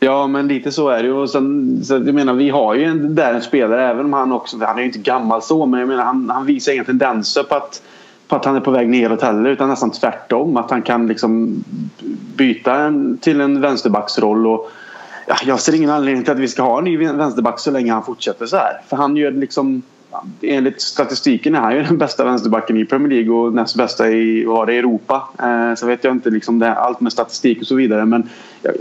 [0.00, 1.26] Ja men lite så är det ju.
[1.26, 4.56] sen, så jag menar vi har ju en, där en spelare även om han också,
[4.60, 7.54] han är ju inte gammal så men jag menar han, han visar inga tendenser på
[7.54, 7.82] att
[8.28, 10.56] på att han är på väg neråt heller utan nästan tvärtom.
[10.56, 11.64] Att han kan liksom
[12.36, 14.46] byta en, till en vänsterbacksroll.
[14.46, 14.70] Och,
[15.26, 17.92] ja, jag ser ingen anledning till att vi ska ha en ny vänsterback så länge
[17.92, 18.80] han fortsätter så här.
[18.88, 19.82] För han gör liksom
[20.42, 24.44] enligt statistiken är han ju den bästa vänsterbacken i Premier League och näst bästa i,
[24.44, 25.28] var det, Europa.
[25.38, 28.28] Eh, så vet jag inte liksom det, allt med statistik och så vidare men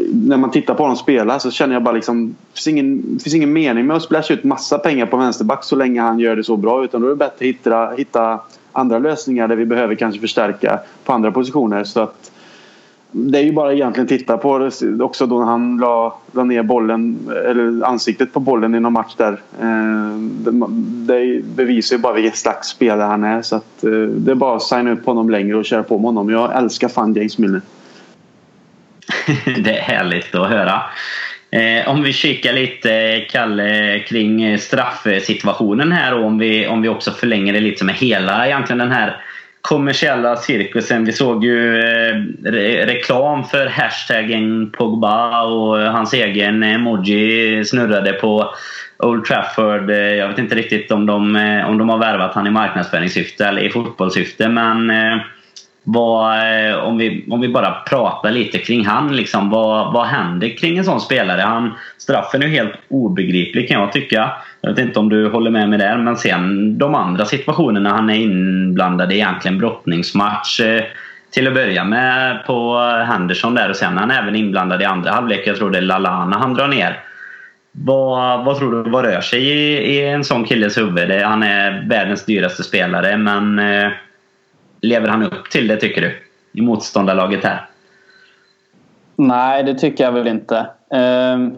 [0.10, 3.36] när man tittar på honom spela så känner jag bara liksom det finns ingen, finns
[3.36, 6.44] ingen mening med att splasha ut massa pengar på vänsterback så länge han gör det
[6.44, 8.40] så bra utan då är det bättre att hitta, hitta
[8.74, 11.84] andra lösningar där vi behöver kanske förstärka på andra positioner.
[11.84, 12.32] Så att
[13.16, 17.30] det är ju bara egentligen titta på det också då han la, la ner bollen
[17.46, 19.42] eller ansiktet på bollen i någon match där.
[19.62, 20.18] Eh,
[21.08, 24.56] det bevisar ju bara vilken slags spelare han är så att eh, det är bara
[24.56, 26.30] att signa upp honom längre och köra på med honom.
[26.30, 27.62] Jag älskar fan James Milner.
[29.64, 30.82] det är härligt att höra.
[31.54, 36.82] Eh, om vi kikar lite, eh, Kalle, kring eh, straffsituationen här och om vi, om
[36.82, 39.22] vi också förlänger det lite med hela egentligen den här
[39.62, 41.06] kommersiella cirkusen.
[41.06, 48.54] Vi såg ju eh, re reklam för hashtaggen Pogba och hans egen emoji snurrade på
[48.98, 49.90] Old Trafford.
[49.90, 51.36] Eh, jag vet inte riktigt om de,
[51.68, 55.18] om de har värvat han i marknadsföringssyfte eller i fotbollssyfte men eh,
[55.84, 60.58] vad, eh, om, vi, om vi bara pratar lite kring han, liksom, vad, vad händer
[60.58, 61.42] kring en sån spelare?
[61.42, 64.32] Han, straffen är ju helt obegriplig kan jag tycka.
[64.62, 68.10] Jag vet inte om du håller med mig där, men sen de andra situationerna han
[68.10, 70.60] är inblandad i, egentligen brottningsmatch.
[70.60, 70.84] Eh,
[71.32, 75.12] till att börja med på Henderson där och sen är han även inblandad i andra
[75.12, 75.48] halvlek.
[75.48, 77.00] Jag tror det är Lalana han drar ner.
[77.72, 81.12] Vad, vad tror du, vad rör sig i, i en sån killes huvud?
[81.12, 83.92] Han är världens dyraste spelare men eh,
[84.84, 86.12] lever han upp till det tycker du?
[86.52, 87.70] I motståndarlaget här?
[89.16, 90.68] Nej, det tycker jag väl inte.
[90.90, 91.56] Ehm,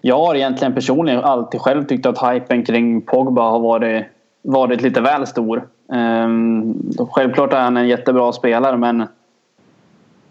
[0.00, 4.06] jag har egentligen personligen alltid själv tyckt att hypen kring Pogba har varit,
[4.42, 5.68] varit lite väl stor.
[5.92, 6.74] Ehm,
[7.10, 9.06] självklart är han en jättebra spelare men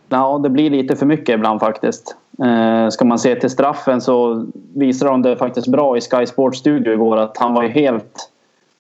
[0.10, 2.16] ja, det blir lite för mycket ibland faktiskt.
[2.44, 6.60] Ehm, ska man se till straffen så visade de det faktiskt bra i Sky Sports
[6.60, 8.32] studio igår att han var ju helt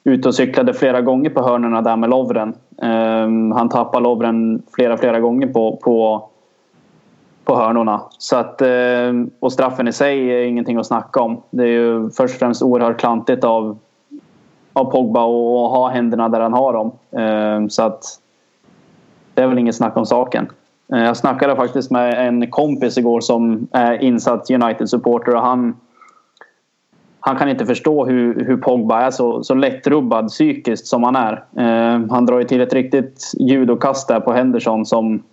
[0.07, 2.53] ute och cyklade flera gånger på hörnorna där med Lovren.
[2.81, 6.29] Ehm, han tappade Lovren flera, flera gånger på, på,
[7.43, 8.01] på hörnorna.
[8.17, 11.41] Så att, ehm, och straffen i sig är ingenting att snacka om.
[11.49, 13.77] Det är ju först och främst oerhört klantigt av
[14.73, 16.91] av Pogba att ha händerna där han har dem.
[17.11, 18.03] Ehm, så att
[19.33, 20.47] det är väl inget snack om saken.
[20.87, 25.75] Jag snackade faktiskt med en kompis igår som är insatt United-supporter och han
[27.27, 31.43] han kan inte förstå hur, hur Pogba är så, så lättrubbad psykiskt som han är.
[31.57, 35.23] Eh, han drar ju till ett riktigt judokast där på Henderson som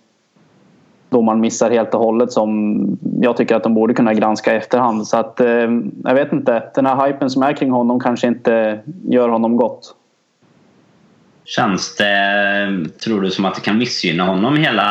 [1.09, 5.07] domaren missar helt och hållet som jag tycker att de borde kunna granska i efterhand.
[5.07, 5.71] Så att, eh,
[6.05, 6.63] jag vet inte.
[6.75, 9.95] Den här hypen som är kring honom kanske inte gör honom gott.
[11.47, 14.83] Känns det, tror du, som att det kan missgynna honom hela,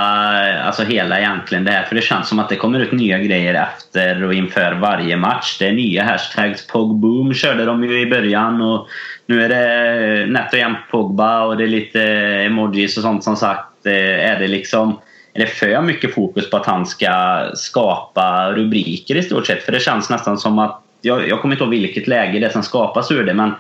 [0.63, 1.84] alltså hela egentligen det här?
[1.84, 5.58] För det känns som att det kommer ut nya grejer efter och inför varje match.
[5.60, 6.68] Det är nya hashtags.
[6.68, 8.88] Pogboom körde de ju i början och
[9.26, 12.02] nu är det nätt och jämnt Pogba och det är lite
[12.46, 13.86] emojis och sånt som sagt.
[13.86, 15.00] Eh, är det liksom
[15.34, 19.63] är det för mycket fokus på att han ska skapa rubriker i stort sett?
[19.63, 22.52] För det känns nästan som att, jag, jag kommer inte ihåg vilket läge det är
[22.52, 23.52] som skapas ur det, men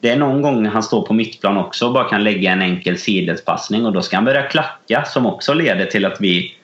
[0.00, 2.98] det är någon gång han står på mittplan också och bara kan lägga en enkel
[2.98, 6.54] sidledspassning och då ska han börja klacka som också leder till att vi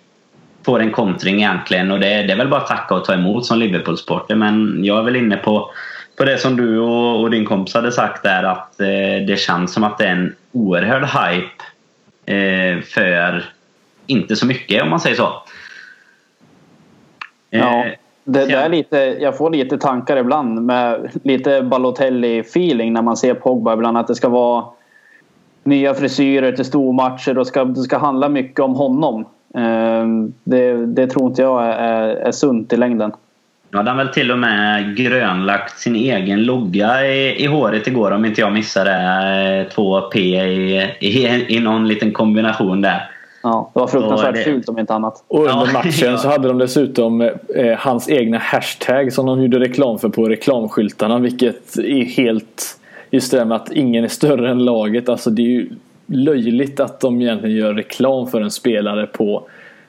[0.64, 1.90] får en kontring egentligen.
[1.90, 4.34] Och det, det är väl bara att tacka och ta emot som Liverpool-supporter.
[4.34, 5.70] Men jag är väl inne på,
[6.16, 9.72] på det som du och, och din kompis hade sagt där att eh, det känns
[9.72, 11.64] som att det är en oerhörd hype
[12.26, 13.44] eh, för
[14.06, 15.42] inte så mycket om man säger så.
[17.50, 17.92] Ja, eh,
[18.24, 23.34] det, det, är lite, jag får lite tankar ibland med lite Balotelli-feeling när man ser
[23.34, 23.98] Pogba ibland.
[23.98, 24.64] Att det ska vara
[25.64, 29.20] nya frisyrer till stormatcher och ska, det ska handla mycket om honom.
[29.54, 30.06] Eh,
[30.44, 33.12] det, det tror inte jag är, är sunt i längden.
[33.70, 38.10] Nu hade han väl till och med grönlagt sin egen logga i, i håret igår
[38.10, 38.90] om inte jag missade.
[39.74, 43.10] 2P i, i, i någon liten kombination där.
[43.44, 44.42] Ja, det var fruktansvärt det...
[44.42, 45.24] fult om inte annat.
[45.28, 49.98] Och under matchen så hade de dessutom eh, hans egna hashtag som de gjorde reklam
[49.98, 51.18] för på reklamskyltarna.
[51.18, 52.78] Vilket är helt...
[53.10, 55.08] Just det med att ingen är större än laget.
[55.08, 55.68] Alltså det är ju
[56.06, 59.42] löjligt att de egentligen gör reklam för en spelare på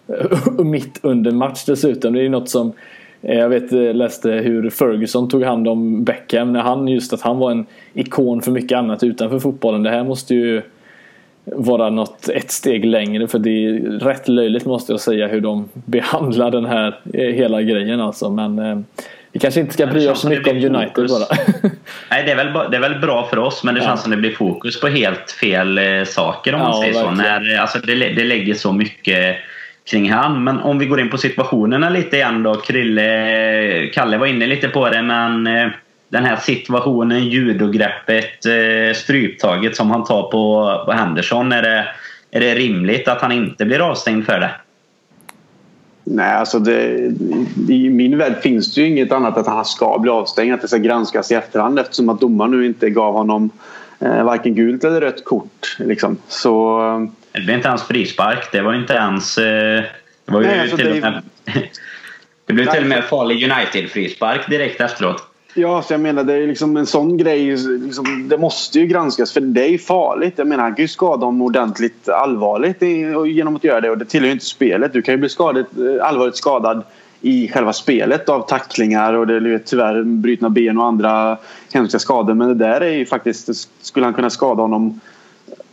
[0.64, 2.14] mitt under match dessutom.
[2.14, 2.74] Det är något som
[3.22, 7.22] eh, jag vet, eh, läste hur Ferguson tog hand om Beckham när han just att
[7.22, 9.84] han var en ikon för mycket annat utanför fotbollen.
[9.84, 10.62] Det här måste ju
[11.46, 15.70] vara något ett steg längre för det är rätt löjligt måste jag säga hur de
[15.74, 18.80] behandlar den här eh, hela grejen alltså men eh,
[19.32, 21.38] vi kanske inte ska bry oss så mycket om United bara.
[22.10, 23.88] Nej det är, väl, det är väl bra för oss men det ja.
[23.88, 27.18] känns som det blir fokus på helt fel eh, saker om man säger verkligen.
[27.18, 27.22] så.
[27.22, 29.36] När, alltså det, det lägger så mycket
[29.90, 30.44] kring han.
[30.44, 32.56] Men om vi går in på situationerna lite igen då.
[32.56, 35.48] Krille, Kalle var inne lite på det men
[36.10, 41.52] den här situationen, judogreppet, eh, stryptaget som han tar på, på Henderson.
[41.52, 41.88] Är det,
[42.32, 44.52] är det rimligt att han inte blir avstängd för det?
[46.08, 46.96] Nej, alltså det,
[47.70, 50.54] i min värld finns det ju inget annat att han ska bli avstängd.
[50.54, 53.50] Att det ska granskas i efterhand eftersom att domaren nu inte gav honom
[54.00, 55.78] eh, varken gult eller rött kort.
[55.80, 56.18] Liksom.
[56.28, 56.80] Så,
[57.32, 58.52] det blev inte ens frispark.
[58.52, 59.38] Det var inte ens...
[59.38, 59.84] Eh,
[60.26, 61.24] det var ju nej, alltså till det, med,
[62.46, 65.35] det blev till och med farlig United-frispark direkt efteråt.
[65.58, 67.58] Ja, så jag menar det är liksom en sån grej.
[67.58, 70.34] Liksom, det måste ju granskas för det är farligt.
[70.38, 72.82] Jag menar han kan ju skada dem ordentligt allvarligt
[73.28, 74.94] genom att göra det och det tillhör ju inte spelet.
[74.94, 76.84] Du kan ju bli skadat, eh, allvarligt skadad
[77.22, 81.38] i själva spelet av tacklingar och det är tyvärr brutna ben och andra
[81.74, 82.34] hemska skador.
[82.34, 85.00] Men det där är ju faktiskt, skulle han kunna skada honom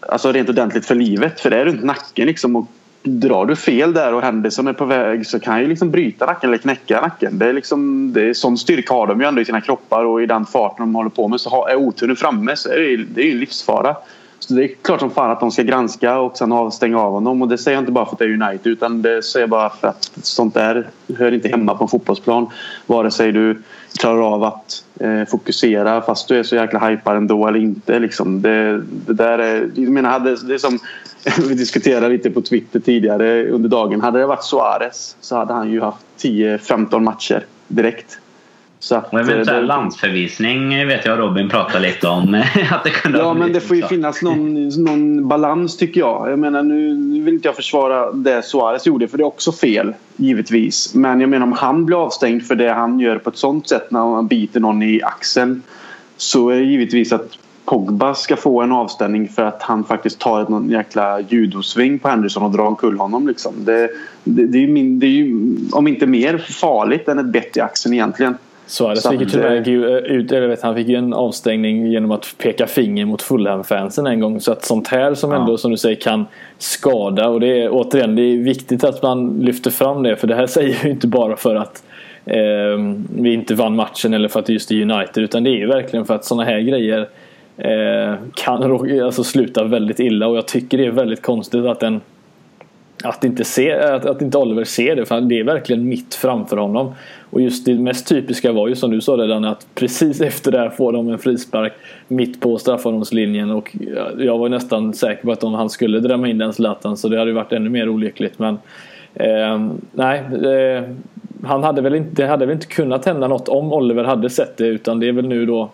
[0.01, 1.41] alltså rent ordentligt för livet.
[1.41, 2.67] För det är runt nacken liksom och
[3.03, 6.27] drar du fel där och Henderson är på väg så kan han ju liksom bryta
[6.27, 7.39] nacken eller knäcka nacken.
[7.39, 10.23] Det är liksom, det är sån styrka har de ju ändå i sina kroppar och
[10.23, 11.41] i den farten de håller på med.
[11.41, 13.97] Så är oturen framme så är det, det är ju livsfara.
[14.39, 17.43] Så det är klart som fan att de ska granska och sen stänga av honom.
[17.43, 19.51] Och det säger jag inte bara för att det är United utan det säger jag
[19.51, 20.89] bara för att sånt där
[21.19, 22.47] hör inte hemma på en fotbollsplan.
[22.87, 23.63] Vare sig du
[24.01, 27.99] klarar av att eh, fokusera fast du är så jäkla hypad ändå eller inte.
[27.99, 28.43] Liksom.
[28.43, 30.79] Det, det där är, jag menar, det är som
[31.49, 34.01] vi diskuterade lite på Twitter tidigare under dagen.
[34.01, 38.19] Hade det varit Suarez så hade han ju haft 10-15 matcher direkt.
[38.79, 42.35] Så att, och eventuell det, landsförvisning vet jag Robin pratade lite om.
[42.71, 43.89] att det kunde ja, men det får ju så.
[43.89, 46.31] finnas någon, någon balans tycker jag.
[46.31, 49.53] Jag menar nu, nu vill inte jag försvara det Suarez gjorde för det är också
[49.53, 49.95] fel.
[50.17, 50.95] Givetvis.
[50.95, 53.91] Men jag menar om han blir avstängd för det han gör på ett sånt sätt
[53.91, 55.63] när han biter någon i axeln.
[56.17, 57.39] Så är det givetvis att
[57.73, 62.09] Pogba ska få en avstängning för att han faktiskt tar ett någon jäkla judosving på
[62.09, 63.29] Henderson och drar omkull honom.
[63.29, 63.55] Liksom.
[63.65, 63.91] Det,
[64.25, 67.57] det, det, är ju min, det är ju om inte mer farligt än ett bett
[67.57, 68.35] i axeln egentligen.
[68.67, 72.67] Suarez fick ju tyvärr ut, eller vet, han fick ju en avstängning genom att peka
[72.67, 74.41] finger mot Fulham-fansen en gång.
[74.41, 76.27] Så att sånt här som ändå som du säger kan
[76.59, 80.35] skada och det är återigen det är viktigt att man lyfter fram det för det
[80.35, 81.83] här säger vi inte bara för att
[82.25, 82.35] eh,
[83.19, 85.67] vi inte vann matchen eller för att det just är United utan det är ju
[85.67, 87.09] verkligen för att såna här grejer
[87.65, 88.63] Eh, kan
[89.03, 92.01] alltså, sluta väldigt illa och jag tycker det är väldigt konstigt att den
[93.05, 96.57] att inte, se, att, att inte Oliver ser det, för det är verkligen mitt framför
[96.57, 96.95] honom.
[97.31, 100.71] Och just det mest typiska var ju som du sa redan att precis efter det
[100.71, 101.73] får de en frispark
[102.09, 103.77] mitt på straffområdeslinjen och
[104.19, 107.19] jag var nästan säker på att om han skulle drämma in den Zlatan så det
[107.19, 108.39] hade ju varit ännu mer olyckligt.
[108.39, 108.59] Men
[109.15, 110.83] eh, nej, eh,
[111.45, 114.57] han hade väl inte, det hade väl inte kunnat hända något om Oliver hade sett
[114.57, 115.71] det utan det är väl nu då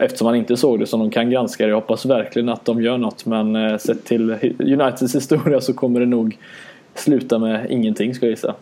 [0.00, 1.70] Eftersom han inte såg det som de kan granska det.
[1.70, 6.00] Jag hoppas verkligen att de gör något men eh, sett till Uniteds historia så kommer
[6.00, 6.36] det nog
[6.94, 8.54] sluta med ingenting ska jag gissa.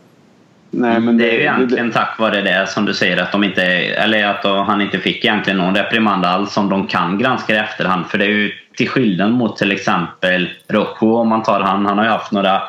[0.71, 3.33] Nej, men det, det är ju egentligen det, tack vare det som du säger att
[3.33, 7.55] de inte, eller att han inte fick egentligen någon reprimand alls som de kan granska
[7.55, 8.07] i efterhand.
[8.07, 11.87] För det är ju till skillnad mot till exempel Rocco om man tar han.
[11.87, 12.63] Han har ju haft några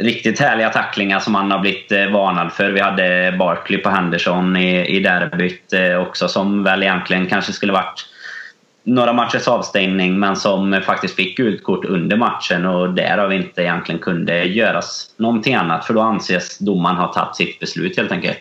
[0.00, 2.70] riktigt härliga tacklingar som han har blivit eh, varnad för.
[2.70, 7.72] Vi hade Barkley på Henderson i, i derbyt eh, också som väl egentligen kanske skulle
[7.72, 8.06] varit
[8.82, 14.00] några matchers avstängning men som faktiskt fick gult kort under matchen och därav inte egentligen
[14.00, 18.40] kunde göras någonting annat för då anses domaren ha tagit sitt beslut helt enkelt.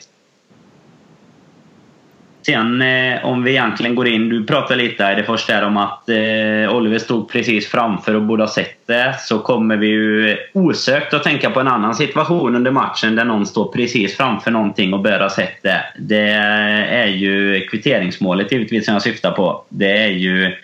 [2.45, 5.78] Sen eh, om vi egentligen går in, du pratade lite här det första där om
[5.78, 9.15] att eh, Oliver stod precis framför och borde ha sett det.
[9.19, 13.45] Så kommer vi ju osökt att tänka på en annan situation under matchen där någon
[13.45, 15.84] står precis framför någonting och bör ha sett det.
[15.97, 16.30] Det
[16.89, 19.65] är ju kvitteringsmålet givetvis som jag syftar på.
[19.69, 20.56] Det är ju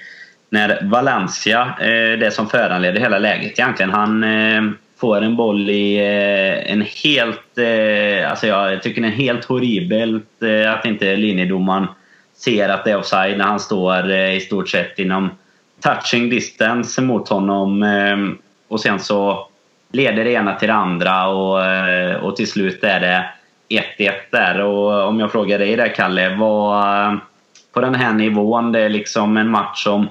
[0.50, 4.62] när Valencia, eh, det som föranleder hela läget egentligen, han eh,
[4.98, 7.58] får en boll i eh, en helt...
[7.58, 11.88] Eh, alltså jag tycker det är helt horribelt eh, att inte linjedomaren
[12.36, 15.30] ser att det är offside när han står i stort sett inom
[15.84, 17.86] touching distance mot honom.
[18.68, 19.48] Och sen så
[19.92, 21.60] leder det ena till det andra och,
[22.22, 23.26] och till slut är det
[23.70, 24.62] 1-1 där.
[24.62, 27.20] Och om jag frågar dig där Kalle, vad
[27.74, 30.08] på den här nivån, det är liksom en match som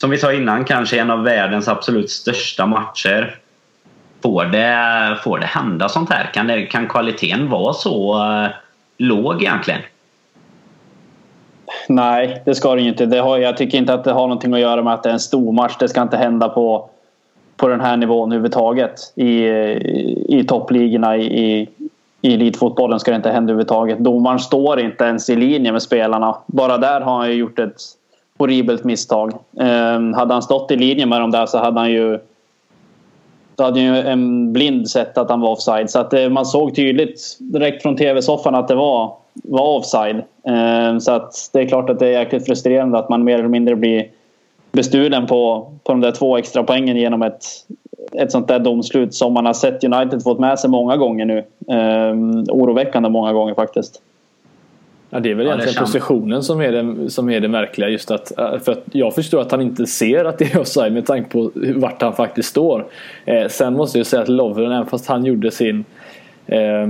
[0.00, 3.36] som vi sa innan, kanske en av världens absolut största matcher.
[4.22, 6.30] Får det, får det hända sånt här?
[6.34, 8.50] Kan, det, kan kvaliteten vara så eh,
[8.98, 9.80] låg egentligen?
[11.88, 13.06] Nej, det ska det inte.
[13.06, 15.12] Det har, jag tycker inte att det har någonting att göra med att det är
[15.12, 15.76] en stor match.
[15.78, 16.88] Det ska inte hända på,
[17.56, 19.12] på den här nivån överhuvudtaget.
[19.14, 19.44] I,
[20.38, 21.68] i toppligorna i, i,
[22.22, 23.98] i elitfotbollen ska det inte hända överhuvudtaget.
[23.98, 26.36] Domaren står inte ens i linje med spelarna.
[26.46, 27.76] Bara där har han ju gjort ett
[28.38, 29.32] horribelt misstag.
[29.52, 32.18] Um, hade han stått i linje med dem där så hade han ju
[33.60, 35.90] då hade ju en blind sett att han var offside.
[35.90, 40.16] Så att eh, man såg tydligt direkt från tv-soffan att det var, var offside.
[40.46, 43.48] Eh, så att det är klart att det är jäkligt frustrerande att man mer eller
[43.48, 44.06] mindre blir
[44.72, 47.44] bestulen på, på de där två extra poängen genom ett,
[48.12, 51.38] ett sånt där domslut som man har sett United fått med sig många gånger nu.
[51.68, 52.14] Eh,
[52.54, 54.02] oroväckande många gånger faktiskt.
[55.10, 57.88] Ja, det är väl ja, egentligen positionen som är, det, som är det märkliga.
[57.88, 60.92] Just att, eh, för att jag förstår att han inte ser att det är offside
[60.92, 62.86] med tanke på vart han faktiskt står.
[63.24, 65.84] Eh, sen måste jag säga att Lovren, även fast han gjorde sin
[66.46, 66.88] eh,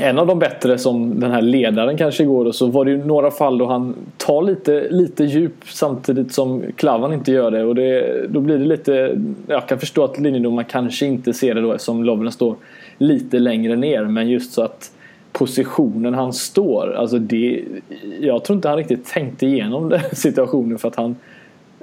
[0.00, 3.04] en av de bättre som den här ledaren kanske går och så var det ju
[3.04, 7.74] några fall då han tar lite, lite djup samtidigt som Klavan inte gör det och
[7.74, 11.72] det, då blir det lite Jag kan förstå att linjedomaren kanske inte ser det då
[11.72, 12.56] eftersom Lovren står
[12.98, 14.92] lite längre ner men just så att
[15.32, 16.94] positionen han står.
[16.94, 17.64] Alltså det,
[18.20, 21.16] jag tror inte han riktigt tänkte igenom den situationen för att han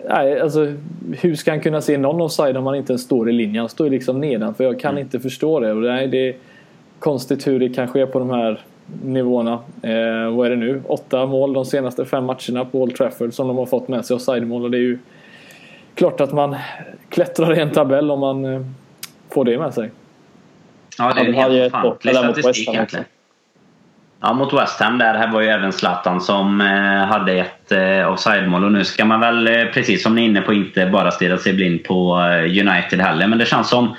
[0.08, 0.74] Nej, alltså
[1.22, 3.60] hur ska han kunna se någon offside om han inte ens står i linjen?
[3.60, 4.64] Han står ju liksom nedanför.
[4.64, 5.02] Jag kan mm.
[5.02, 5.72] inte förstå det.
[5.72, 6.36] Och nej, det är
[7.00, 8.62] konstigt hur det kan ske på de här
[9.04, 9.54] nivåerna.
[9.82, 10.82] Eh, vad är det nu?
[10.88, 14.16] Åtta mål de senaste fem matcherna på Old Trafford som de har fått med sig
[14.16, 14.64] offside-mål.
[14.64, 15.00] Och det är ju
[15.96, 16.56] klart att man
[17.10, 18.62] klättrar i en tabell om man eh,
[19.30, 19.90] får det med sig.
[20.98, 23.06] Ja, det är en helt ofantlig statistik egentligen.
[24.22, 28.12] Ja, mot West Ham där här var ju även Zlatan som eh, hade ett eh,
[28.14, 28.64] offside-mål.
[28.64, 31.38] Och nu ska man väl, eh, precis som ni är inne på, inte bara stirra
[31.38, 33.28] sig blind på eh, United heller.
[33.28, 33.96] Men det känns som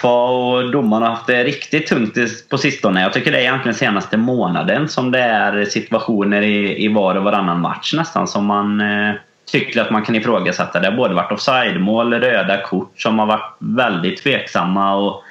[0.00, 2.18] FA och domarna har haft det riktigt tungt
[2.48, 3.02] på sistone.
[3.02, 7.24] Jag tycker det är egentligen senaste månaden som det är situationer i, i var och
[7.24, 9.14] varannan match nästan som man eh,
[9.52, 10.80] tycker att man kan ifrågasätta.
[10.80, 14.94] Det har både varit offside-mål, röda kort som har varit väldigt tveksamma.
[14.94, 15.24] Och,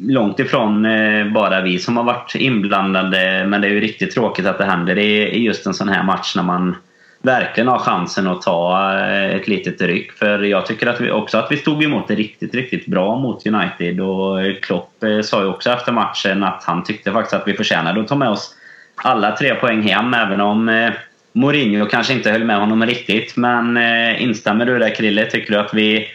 [0.00, 3.46] långt ifrån eh, bara vi som har varit inblandade.
[3.46, 6.36] Men det är ju riktigt tråkigt att det händer i just en sån här match
[6.36, 6.76] när man
[7.22, 10.12] verkligen har chansen att ta eh, ett litet ryck.
[10.12, 13.46] För jag tycker att vi också att vi stod emot det riktigt, riktigt bra mot
[13.46, 14.00] United.
[14.00, 18.00] Och Klopp eh, sa ju också efter matchen att han tyckte faktiskt att vi förtjänade
[18.00, 18.54] att ta med oss
[18.96, 20.14] alla tre poäng hem.
[20.14, 20.90] Även om
[21.32, 23.36] Mourinho kanske inte höll med honom riktigt.
[23.36, 23.76] Men
[24.18, 25.24] instämmer du där Krille?
[25.24, 26.08] Tycker du att vi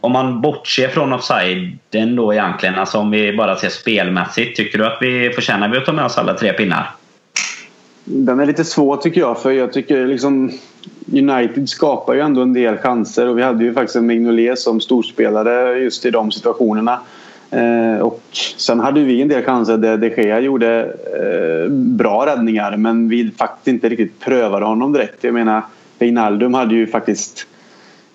[0.00, 4.56] om man bortser från offsiden då egentligen, alltså om vi bara ser spelmässigt.
[4.56, 6.90] Tycker du att vi förtjänar vi att ta med oss alla tre pinnar?
[8.04, 9.42] Den är lite svår tycker jag.
[9.42, 10.50] För jag tycker liksom
[11.12, 14.80] United skapar ju ändå en del chanser och vi hade ju faktiskt en Mignolet som
[14.80, 17.00] storspelare just i de situationerna.
[17.50, 18.22] Eh, och
[18.56, 23.30] sen hade vi en del chanser där de Gea gjorde eh, bra räddningar men vi
[23.38, 25.24] faktiskt inte riktigt prövade honom direkt.
[25.24, 25.62] Jag menar,
[25.98, 27.46] Wijnaldum hade ju faktiskt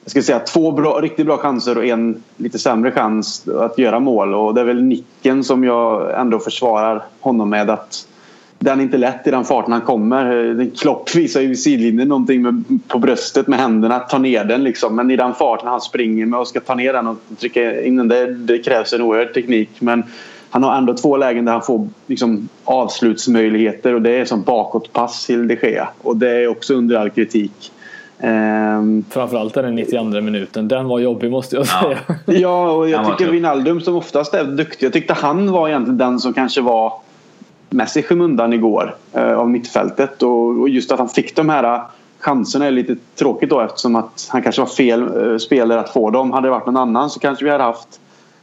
[0.03, 3.99] jag ska säga två bra, riktigt bra chanser och en lite sämre chans att göra
[3.99, 4.33] mål.
[4.33, 7.69] Och det är väl nicken som jag ändå försvarar honom med.
[7.69, 8.07] att
[8.59, 10.69] Den är inte lätt i den farten han kommer.
[10.77, 13.99] Klopp visar ju vid sidlinjen någonting med, på bröstet med händerna.
[13.99, 14.95] Ta ner den liksom.
[14.95, 17.97] Men i den farten han springer med och ska ta ner den och trycka in
[17.97, 18.07] den.
[18.07, 19.69] Det, det krävs en oerhörd teknik.
[19.79, 20.03] Men
[20.49, 25.25] han har ändå två lägen där han får liksom, avslutsmöjligheter och det är som bakåtpass
[25.25, 25.89] till de Gea.
[26.01, 27.71] Och det är också under all kritik.
[28.23, 30.67] Um, Framförallt den 92 minuten.
[30.67, 31.97] Den var jobbig måste jag säga.
[32.25, 34.85] Ja, ja och jag tycker Wijnaldum som oftast är duktig.
[34.85, 36.93] Jag tyckte han var egentligen den som kanske var
[37.69, 40.23] mest i skymundan igår uh, av mittfältet.
[40.23, 41.81] Och, och, just att han fick de här
[42.19, 46.09] chanserna är lite tråkigt då eftersom att han kanske var fel uh, spelare att få
[46.09, 46.31] dem.
[46.31, 47.99] Hade det varit någon annan så kanske vi hade haft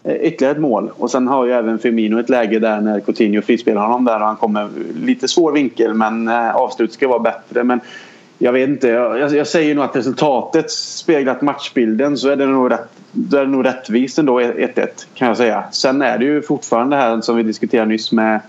[0.07, 0.91] uh, ytterligare ett mål.
[0.97, 4.27] Och sen har ju även Firmino ett läge där när Coutinho frispelar honom där och
[4.27, 4.69] han kommer
[5.05, 7.65] lite svår vinkel men uh, avslut ska vara bättre.
[7.65, 7.81] Men
[8.43, 8.89] jag vet inte.
[8.89, 13.47] Jag, jag, säger nog att resultatet speglat matchbilden så är det nog, rätt, det är
[13.47, 15.65] nog rättvist ändå 1-1 kan jag säga.
[15.73, 18.41] Sen är det ju fortfarande det här som vi diskuterade nyss med,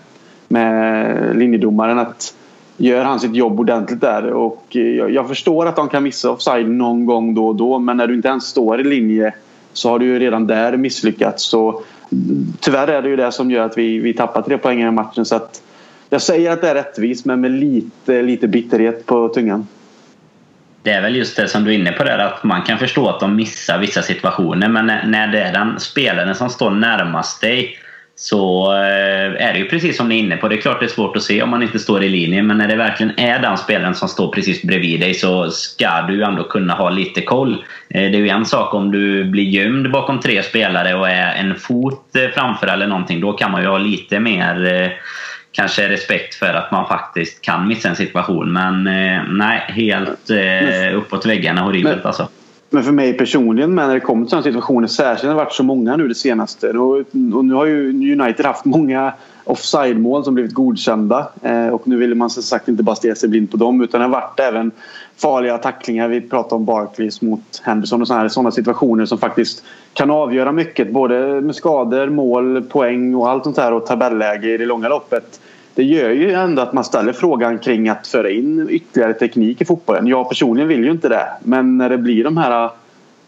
[0.47, 2.33] med linjedomaren att
[2.77, 6.69] gör han sitt jobb ordentligt där och jag, jag förstår att de kan missa offside
[6.69, 9.33] någon gång då och då men när du inte ens står i linje
[9.73, 11.43] så har du ju redan där misslyckats.
[11.43, 11.81] Så,
[12.59, 15.25] tyvärr är det ju det som gör att vi, vi tappar tre poäng i matchen
[15.25, 15.61] så att
[16.09, 19.67] jag säger att det är rättvist men med lite, lite bitterhet på tungan
[20.83, 23.09] det är väl just det som du är inne på där att man kan förstå
[23.09, 27.77] att de missar vissa situationer men när det är den spelaren som står närmast dig
[28.15, 30.47] så eh, är det ju precis som ni är inne på.
[30.47, 32.57] Det är klart det är svårt att se om man inte står i linje men
[32.57, 36.43] när det verkligen är den spelaren som står precis bredvid dig så ska du ändå
[36.43, 37.53] kunna ha lite koll.
[37.89, 41.35] Eh, det är ju en sak om du blir gömd bakom tre spelare och är
[41.35, 43.21] en fot eh, framför eller någonting.
[43.21, 44.91] Då kan man ju ha lite mer
[45.51, 48.53] kanske respekt för att man faktiskt kan missa en situation.
[48.53, 52.27] Men eh, nej, helt eh, uppåt väggarna horribelt men, alltså.
[52.69, 55.63] Men för mig personligen när det kommer till sådana situationer, särskilt när det varit så
[55.63, 56.69] många nu det senaste.
[56.69, 56.97] Och,
[57.33, 57.89] och nu har ju
[58.19, 61.27] United haft många offside-mål som blivit godkända.
[61.41, 63.99] Eh, och nu vill man som sagt inte bara stirra sig blind på dem utan
[64.01, 64.71] det har varit även
[65.21, 66.07] farliga tacklingar.
[66.07, 69.63] Vi pratar om Barclays mot Henderson och sådana, sådana situationer som faktiskt
[69.93, 70.91] kan avgöra mycket.
[70.91, 75.41] Både med skador, mål, poäng och allt sånt där och tabelläge i det långa loppet.
[75.75, 79.65] Det gör ju ändå att man ställer frågan kring att föra in ytterligare teknik i
[79.65, 80.07] fotbollen.
[80.07, 81.27] Jag personligen vill ju inte det.
[81.43, 82.69] Men när det blir de här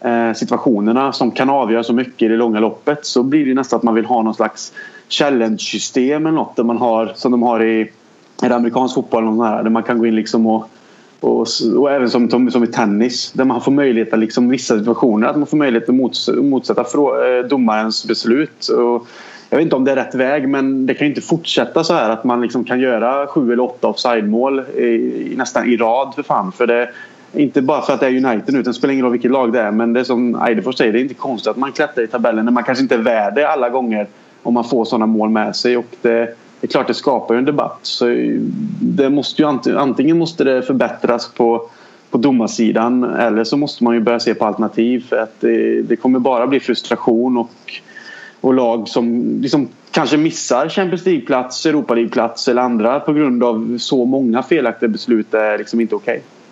[0.00, 3.76] eh, situationerna som kan avgöra så mycket i det långa loppet så blir det nästan
[3.76, 4.72] att man vill ha någon slags
[5.08, 7.90] challenge-system eller något där man har, som de har i,
[8.42, 9.38] i amerikansk fotboll.
[9.38, 10.68] Där man kan gå in liksom och
[11.24, 11.46] och,
[11.76, 15.36] och även som, som, i tennis där man får möjlighet att liksom vissa situationer att
[15.36, 18.68] man får möjlighet att mots, motsätta eh, domarens beslut.
[18.68, 19.06] Och
[19.50, 21.94] jag vet inte om det är rätt väg men det kan ju inte fortsätta så
[21.94, 26.22] här att man liksom kan göra sju eller åtta offside-mål i, nästan i rad för
[26.22, 26.52] fan.
[26.52, 26.90] För det,
[27.32, 29.60] inte bara för att det är United nu, det spelar ingen roll vilket lag det
[29.60, 29.70] är.
[29.70, 32.44] Men det är som Eidefors säger, det är inte konstigt att man klättrar i tabellen
[32.44, 34.06] när man kanske inte är värd det alla gånger
[34.42, 35.76] om man får sådana mål med sig.
[35.76, 37.78] Och det, det är klart det skapar ju en debatt.
[37.82, 38.04] Så
[38.80, 41.68] det måste ju antingen måste det förbättras på,
[42.10, 45.06] på domarsidan eller så måste man ju börja se på alternativ.
[45.08, 47.50] För att det, det kommer bara bli frustration och,
[48.40, 53.78] och lag som liksom kanske missar Champions League-plats, Europa League-plats eller andra på grund av
[53.78, 56.16] så många felaktiga beslut är liksom inte okej.
[56.16, 56.43] Okay.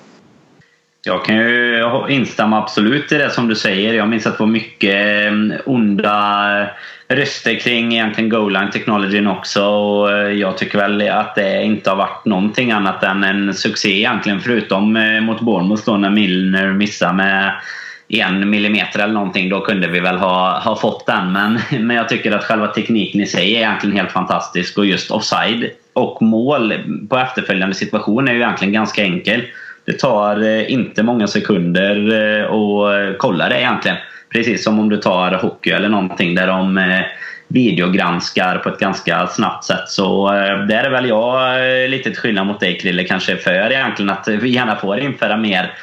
[1.04, 3.94] Jag kan ju instämma absolut i det som du säger.
[3.94, 6.66] Jag minns att det var mycket eh, onda
[7.08, 9.64] röster kring egentligen goal line technologyn också.
[9.64, 13.98] Och eh, jag tycker väl att det inte har varit någonting annat än en succé
[13.98, 14.40] egentligen.
[14.40, 17.52] Förutom eh, mot Bournemouth då när Milner missade med
[18.08, 19.48] en millimeter eller någonting.
[19.48, 21.32] Då kunde vi väl ha, ha fått den.
[21.32, 24.78] Men, men jag tycker att själva tekniken i sig är egentligen helt fantastisk.
[24.78, 26.74] Och just offside och mål
[27.08, 29.42] på efterföljande situation är ju egentligen ganska enkel.
[29.84, 33.96] Det tar eh, inte många sekunder eh, att eh, kolla det egentligen.
[34.32, 36.80] Precis som om du tar hockey eller någonting där de
[37.48, 39.88] videogranskar på ett ganska snabbt sätt.
[39.88, 40.30] Så
[40.68, 41.60] där är väl jag
[41.90, 45.74] lite till skillnad mot dig Krille kanske för egentligen att vi gärna får införa mer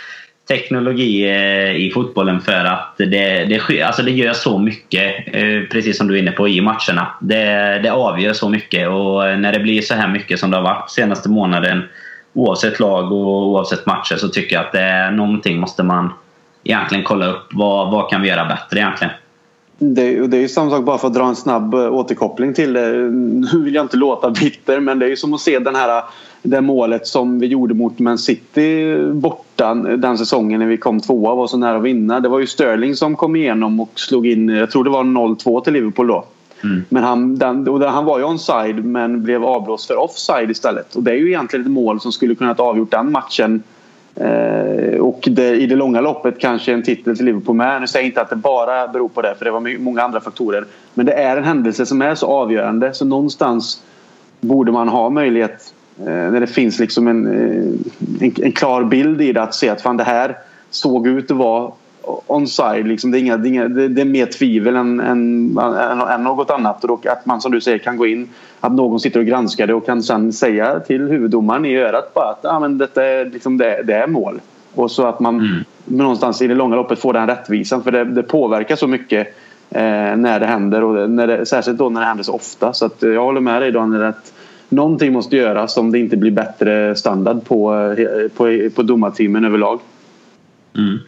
[0.47, 1.29] teknologi
[1.75, 3.05] i fotbollen för att det,
[3.45, 5.31] det, alltså det gör så mycket,
[5.71, 7.07] precis som du är inne på, i matcherna.
[7.21, 10.63] Det, det avgör så mycket och när det blir så här mycket som det har
[10.63, 11.83] varit senaste månaden
[12.39, 16.09] oavsett lag och oavsett matcher så tycker jag att det är någonting måste man
[16.63, 19.13] egentligen kolla upp vad, vad kan vi göra bättre egentligen.
[19.81, 22.73] Det, det är ju samma sak bara för att dra en snabb eh, återkoppling till
[22.73, 22.91] det.
[22.91, 25.97] Nu vill jag inte låta bitter men det är ju som att se den här
[25.97, 26.03] eh,
[26.41, 31.31] det målet som vi gjorde mot Man City borta den säsongen när vi kom tvåa
[31.31, 32.19] och var så nära att vinna.
[32.19, 35.63] Det var ju Sterling som kom igenom och slog in, jag tror det var 0-2
[35.63, 36.25] till Liverpool då.
[36.63, 36.85] Mm.
[36.89, 40.95] Men han, den, han var ju onside men blev avblåst för offside istället.
[40.95, 43.63] Och det är ju egentligen ett mål som skulle kunnat avgjort den matchen
[44.15, 47.81] Eh, och det, i det långa loppet kanske en titel till Liverpool med.
[47.81, 50.21] Nu säger jag inte att det bara beror på det för det var många andra
[50.21, 50.65] faktorer.
[50.93, 53.83] Men det är en händelse som är så avgörande så någonstans
[54.41, 59.21] borde man ha möjlighet eh, när det finns liksom en, eh, en, en, klar bild
[59.21, 60.37] i det att se att fan det här
[60.69, 61.71] såg ut att vara
[62.27, 62.87] onside.
[62.87, 63.11] Liksom.
[63.11, 66.49] Det, är inga, det, är inga, det, är mer tvivel än, än, än, än något
[66.49, 66.83] annat.
[66.83, 68.29] Och att man som du säger kan gå in,
[68.59, 72.29] att någon sitter och granskar det och kan sen säga till huvuddomaren i örat bara
[72.29, 74.39] att ah, men detta är, liksom, det, det är mål.
[74.75, 75.63] Och så att man mm.
[75.85, 77.83] någonstans i det långa loppet får den rättvisan.
[77.83, 79.27] För det, det påverkar så mycket
[79.69, 80.83] eh, när det händer.
[80.83, 82.73] Och när det, särskilt då när det händer så ofta.
[82.73, 84.33] Så att jag håller med dig Daniel att
[84.69, 89.79] någonting måste göras om det inte blir bättre standard på, eh, på, på domarteamen överlag.
[90.77, 90.99] Mm.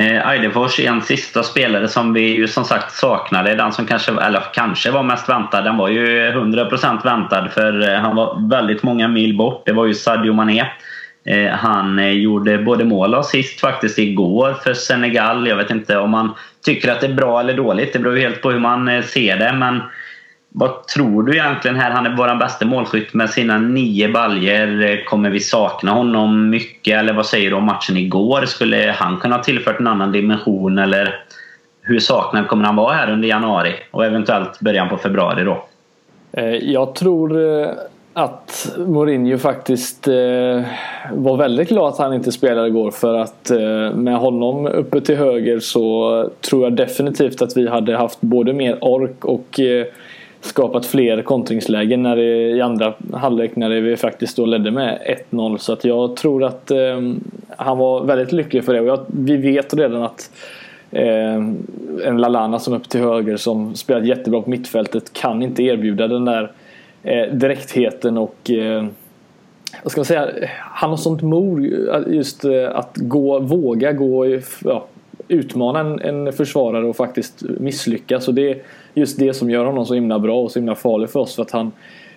[0.00, 3.54] Eh, Eidefors är en sista spelare som vi ju som sagt saknade.
[3.54, 5.62] Den som kanske, eller kanske var mest väntad.
[5.62, 9.62] Den var ju 100% väntad för eh, han var väldigt många mil bort.
[9.66, 10.64] Det var ju Sadio Mané.
[11.24, 15.48] Eh, han eh, gjorde både mål och assist faktiskt igår för Senegal.
[15.48, 16.34] Jag vet inte om man
[16.64, 17.92] tycker att det är bra eller dåligt.
[17.92, 19.52] Det beror ju helt på hur man eh, ser det.
[19.52, 19.82] Men
[20.52, 21.90] vad tror du egentligen här?
[21.90, 24.80] Han är vår bästa målskytt med sina nio baljer.
[24.80, 26.98] Eh, kommer vi sakna honom mycket?
[26.98, 28.44] Eller vad säger du om matchen igår?
[28.46, 30.78] Skulle han kunna ha tillfört en annan dimension?
[30.78, 31.24] Eller
[31.82, 33.74] hur saknad kommer han vara här under januari?
[33.90, 35.64] Och eventuellt början på februari då?
[36.32, 37.68] Eh, jag tror eh,
[38.12, 40.08] att Mourinho faktiskt
[41.12, 43.50] var väldigt glad att han inte spelade igår för att
[43.94, 48.78] med honom uppe till höger så tror jag definitivt att vi hade haft både mer
[48.80, 49.60] ork och
[50.40, 55.56] skapat fler kontringslägen när det, i andra halvlek när vi faktiskt då ledde med 1-0.
[55.58, 57.00] Så att jag tror att eh,
[57.56, 58.80] han var väldigt lycklig för det.
[58.80, 60.30] Och jag, vi vet redan att
[60.90, 61.34] eh,
[62.04, 66.08] en Lalana som är uppe till höger som spelat jättebra på mittfältet kan inte erbjuda
[66.08, 66.52] den där
[67.02, 68.84] eh, direktheten och eh,
[69.82, 70.28] vad ska man säga?
[70.58, 74.26] Han har sånt mod eh, just eh, att gå, våga gå
[74.64, 74.86] ja,
[75.30, 78.28] utmana en, en försvarare och faktiskt misslyckas.
[78.28, 78.58] Och det är
[78.94, 81.34] just det som gör honom så himla bra och så himla farlig för oss.
[81.34, 81.72] För att han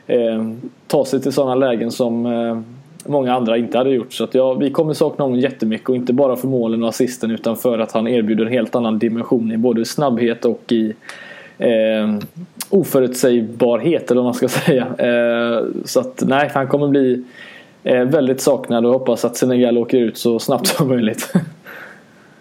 [0.08, 0.44] eh,
[0.88, 2.60] tar sig till sådana lägen som eh,
[3.06, 4.14] många andra inte hade gjort.
[4.14, 7.32] Så att ja, vi kommer sakna honom jättemycket och inte bara för målen och assisten
[7.32, 10.94] utan för att han erbjuder en helt annan dimension i både snabbhet och i
[11.58, 12.16] eh,
[12.70, 14.88] oförutsägbarhet eller vad man ska säga.
[14.98, 17.24] Eh, så att nej, han kommer bli
[17.84, 21.34] eh, väldigt saknad och hoppas att Senegal åker ut så snabbt som möjligt.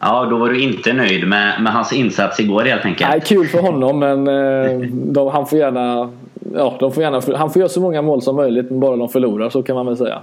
[0.04, 3.10] Ja, då var du inte nöjd med, med hans insats igår helt enkelt.
[3.10, 6.10] Nej, kul för honom men eh, de, han får gärna...
[6.54, 9.08] Ja, de får gärna han får göra så många mål som möjligt men bara de
[9.08, 10.18] förlorar, så kan man väl säga.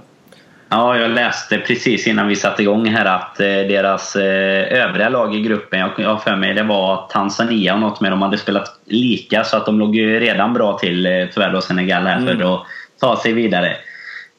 [0.68, 5.34] Ja, jag läste precis innan vi satte igång här att eh, deras eh, övriga lag
[5.34, 8.80] i gruppen, jag har för mig det var Tanzania och något med de hade spelat
[8.86, 12.38] lika så att de låg ju redan bra till, tyvärr då Senegal här, mm.
[12.38, 12.60] för att
[13.00, 13.76] ta sig vidare.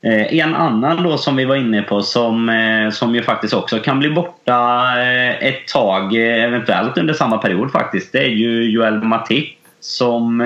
[0.04, 3.80] Eh, en annan då som vi var inne på som, eh, som ju faktiskt också
[3.80, 8.12] kan bli borta eh, ett tag, eventuellt under samma period faktiskt.
[8.12, 10.42] Det är ju Joel Matip som,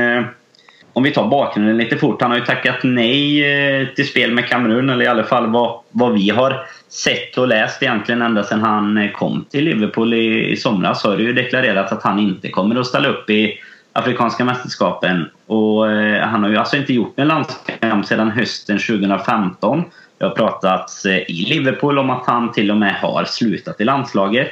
[0.93, 4.89] om vi tar bakgrunden lite fort, han har ju tackat nej till spel med Kamerun,
[4.89, 9.10] eller i alla fall vad, vad vi har sett och läst egentligen ända sedan han
[9.14, 12.88] kom till Liverpool i, i somras har det ju deklarerat att han inte kommer att
[12.88, 13.60] ställa upp i
[13.98, 15.30] Afrikanska mästerskapen.
[15.48, 19.84] Och eh, han har ju alltså inte gjort en landskamp sedan hösten 2015.
[20.18, 23.84] Det har pratats eh, i Liverpool om att han till och med har slutat i
[23.84, 24.52] landslaget.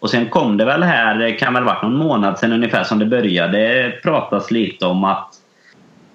[0.00, 2.98] Och sen kom det väl här, eh, kan väl varit någon månad sedan ungefär som
[2.98, 5.28] det började pratas lite om att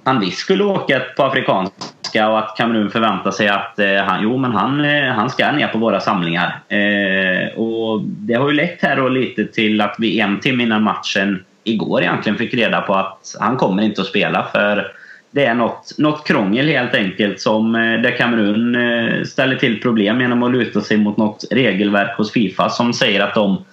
[0.03, 4.37] han visst skulle åka på afrikanska och att Kamerun förväntar sig att eh, han, jo,
[4.37, 6.59] men han, eh, han ska ner på våra samlingar.
[6.67, 10.83] Eh, och Det har ju lett här då lite till att vi en timme innan
[10.83, 14.91] matchen igår egentligen fick reda på att han kommer inte att spela för
[15.31, 20.21] det är något, något krångel helt enkelt som eh, där Kamerun eh, ställer till problem
[20.21, 23.65] genom att luta sig mot något regelverk hos Fifa som säger att de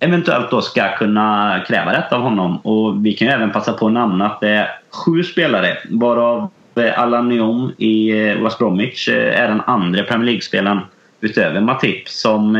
[0.00, 2.56] eventuellt då ska kunna kräva detta av honom.
[2.56, 6.50] Och vi kan ju även passa på att nämna att det är sju spelare varav
[6.76, 10.80] eh, Alan Allan i West Bromwich är den andra Premier League-spelaren
[11.20, 12.56] utöver Matip som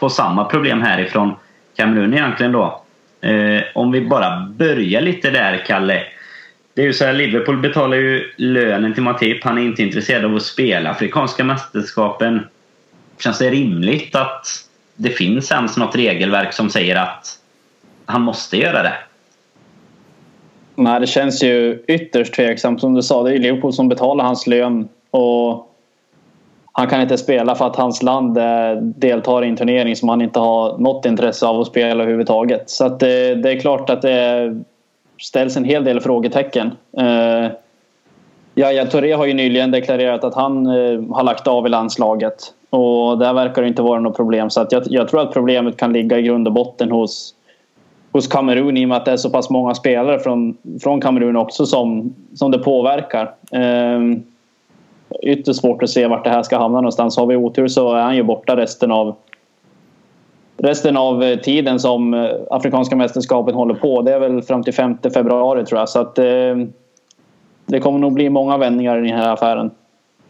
[0.00, 1.34] får samma problem härifrån
[1.76, 2.82] Kamerun egentligen då.
[3.20, 6.02] Eh, om vi bara börjar lite där, Kalle.
[6.74, 9.44] Det är ju så här, Liverpool betalar ju lönen till Matip.
[9.44, 12.46] Han är inte intresserad av att spela Afrikanska mästerskapen.
[13.18, 14.46] Känns det rimligt att
[14.96, 17.38] det finns ens något regelverk som säger att
[18.06, 18.94] han måste göra det?
[20.74, 22.80] Nej, det känns ju ytterst tveksamt.
[22.80, 24.88] Som du sa, det är Liverpool som betalar hans lön.
[25.10, 25.74] Och
[26.78, 30.22] han kan inte spela för att hans land eh, deltar i en turnering som han
[30.22, 32.70] inte har något intresse av att spela överhuvudtaget.
[32.70, 34.56] Så att det, det är klart att det
[35.20, 36.70] ställs en hel del frågetecken.
[36.98, 42.34] Eh, Touré har ju nyligen deklarerat att han eh, har lagt av i landslaget.
[42.70, 44.50] Och där verkar det inte vara något problem.
[44.50, 47.34] Så att jag, jag tror att problemet kan ligga i grund och botten hos,
[48.12, 51.36] hos Kamerun i och med att det är så pass många spelare från, från Kamerun
[51.36, 53.34] också som, som det påverkar.
[53.52, 54.00] Eh,
[55.22, 57.16] ytterst svårt att se vart det här ska hamna någonstans.
[57.16, 59.16] Har vi otur så är han ju borta resten av
[60.58, 64.02] resten av eh, tiden som eh, Afrikanska mästerskapet håller på.
[64.02, 65.88] Det är väl fram till 5 februari tror jag.
[65.88, 66.56] Så att, eh,
[67.66, 69.70] det kommer nog bli många vändningar i den här affären.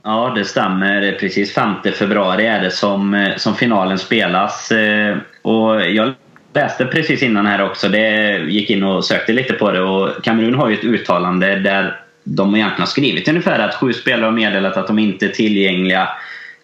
[0.03, 1.16] Ja, det stämmer.
[1.20, 4.72] Precis 5 februari är det som, eh, som finalen spelas.
[5.43, 6.12] Och jag
[6.55, 7.89] läste precis innan här också.
[7.89, 9.81] Det gick in och sökte lite på det.
[9.81, 12.01] Och Kamerun har ju ett uttalande där
[12.37, 16.09] de egentligen har skrivit ungefär att sju spelare har meddelat att de inte är tillgängliga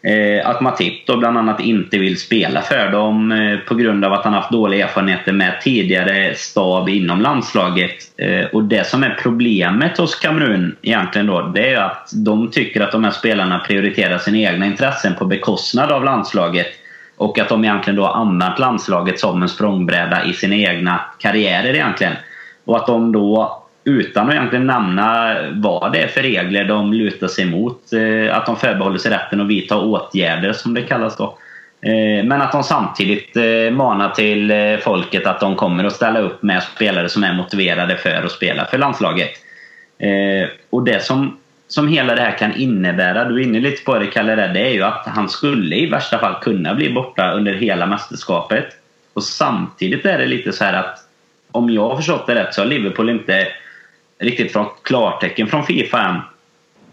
[0.05, 4.13] Eh, att Matip då bland annat inte vill spela för dem eh, på grund av
[4.13, 7.97] att han haft dåliga erfarenheter med tidigare stab inom landslaget.
[8.17, 12.81] Eh, och det som är problemet hos Kamerun egentligen då, det är att de tycker
[12.81, 16.67] att de här spelarna prioriterar sina egna intressen på bekostnad av landslaget.
[17.17, 21.75] Och att de egentligen då har använt landslaget som en språngbräda i sina egna karriärer
[21.75, 22.15] egentligen.
[22.65, 27.29] Och att de då utan att egentligen nämna vad det är för regler de lutar
[27.29, 27.93] sig mot.
[27.93, 31.39] Eh, att de förbehåller sig rätten att vidta åtgärder som det kallas då.
[31.81, 36.43] Eh, men att de samtidigt eh, manar till folket att de kommer att ställa upp
[36.43, 39.31] med spelare som är motiverade för att spela för landslaget.
[40.71, 41.37] Och det som,
[41.69, 44.73] som hela det här kan innebära, du är inne lite på det Kalle, det är
[44.73, 48.65] ju att han skulle i värsta fall kunna bli borta under hela mästerskapet.
[49.15, 50.99] Och samtidigt är det lite så här att
[51.53, 53.49] om jag har förstått det rätt så har Liverpool inte
[54.19, 56.21] riktigt fått klartecken från Fifa än.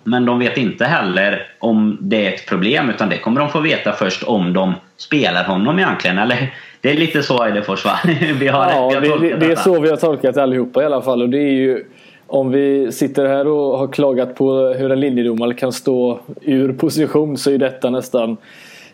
[0.03, 3.59] Men de vet inte heller om det är ett problem utan det kommer de få
[3.59, 6.17] veta först om de spelar honom egentligen.
[6.17, 7.99] Eller det är lite så Eidefors va?
[8.39, 11.01] vi har, ja, vi har det, det är så vi har tolkat allihopa i alla
[11.01, 11.21] fall.
[11.21, 11.85] Och det är ju
[12.27, 17.37] om vi sitter här och har klagat på hur en linjedomare kan stå ur position
[17.37, 18.37] så är detta nästan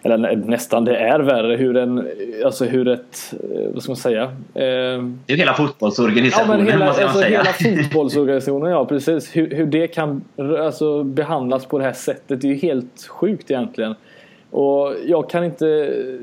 [0.04, 2.08] eller nästan det är värre hur en,
[2.46, 4.24] alltså hur ett, eh, vad ska man säga?
[4.24, 7.44] Eh, det är hela fotbollsorganisationen ja, men hela, måste alltså, säga.
[7.44, 9.36] Hela fotbollsorganisationen, ja precis.
[9.36, 10.24] Hur, hur det kan
[10.60, 13.96] alltså, behandlas på det här sättet det är ju helt sjukt egentligen.
[14.52, 15.66] Och jag kan inte,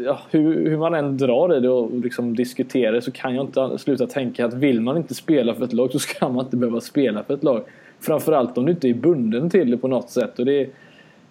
[0.05, 3.45] ja, hur, hur man än drar i det och liksom diskuterar det så kan jag
[3.45, 6.57] inte sluta tänka att vill man inte spela för ett lag så ska man inte
[6.57, 7.65] behöva spela för ett lag.
[8.01, 10.39] Framförallt om du inte är bunden till det på något sätt.
[10.39, 10.69] Och det är,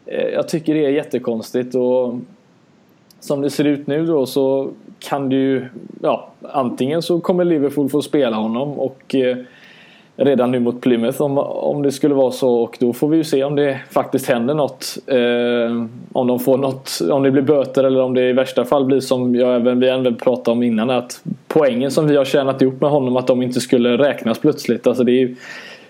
[0.06, 2.16] Eh, jag tycker det är jättekonstigt och
[3.20, 5.66] som det ser ut nu då så kan det ju,
[6.02, 9.38] ja antingen så kommer Liverpool få spela honom och eh,
[10.16, 13.24] redan nu mot Plymouth om, om det skulle vara så och då får vi ju
[13.24, 14.98] se om det faktiskt händer något.
[15.08, 18.86] Eh, om de får något, om det blir böter eller om det i värsta fall
[18.86, 22.62] blir som jag även, vi även pratade om innan att poängen som vi har tjänat
[22.62, 24.88] ihop med honom att de inte skulle räknas plötsligt.
[24.88, 25.36] Alltså det är ju,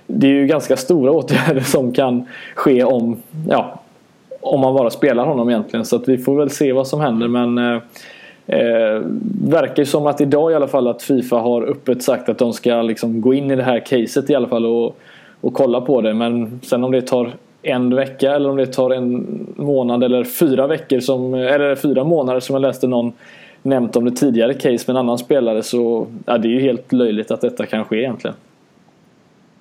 [0.08, 3.18] det är ju ganska stora åtgärder som kan ske om,
[3.50, 3.80] ja,
[4.44, 5.86] om man bara spelar honom egentligen.
[5.86, 7.28] Så att vi får väl se vad som händer.
[7.28, 7.82] Men eh,
[8.48, 9.02] eh
[9.44, 12.82] verkar som att idag i alla fall att Fifa har öppet sagt att de ska
[12.82, 14.98] liksom gå in i det här caset i alla fall och,
[15.42, 16.14] och kolla på det.
[16.14, 17.32] Men sen om det tar
[17.62, 19.26] en vecka eller om det tar en
[19.56, 23.14] månad eller fyra veckor som, eller fyra månader som jag läste någon
[23.62, 26.94] nämnt om det tidigare case med en annan spelare så ja, det är ju helt
[26.94, 28.36] löjligt att detta kan ske egentligen.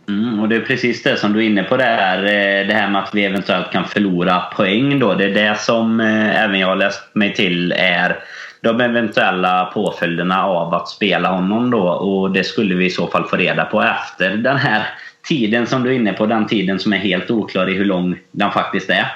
[0.08, 2.18] Mm, och det är precis det som du är inne på där.
[2.18, 5.14] Eh, det här med att vi eventuellt kan förlora poäng då.
[5.14, 8.18] Det är det som eh, även jag har läst mig till är
[8.60, 11.88] de eventuella påföljderna av att spela honom då.
[11.88, 14.86] Och det skulle vi i så fall få reda på efter den här
[15.28, 16.26] tiden som du är inne på.
[16.26, 19.12] Den tiden som är helt oklar i hur lång den faktiskt är.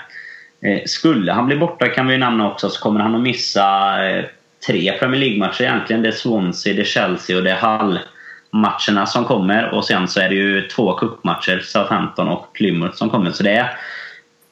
[0.62, 3.96] Eh, skulle han bli borta kan vi ju nämna också så kommer han att missa
[4.66, 6.02] tre Premier League-matcher egentligen.
[6.02, 7.98] Det är Swansea, det är Chelsea och det är Hull
[8.56, 13.10] matcherna som kommer och sen så är det ju två cupmatcher, Southampton och Plymouth som
[13.10, 13.30] kommer.
[13.30, 13.78] Så det är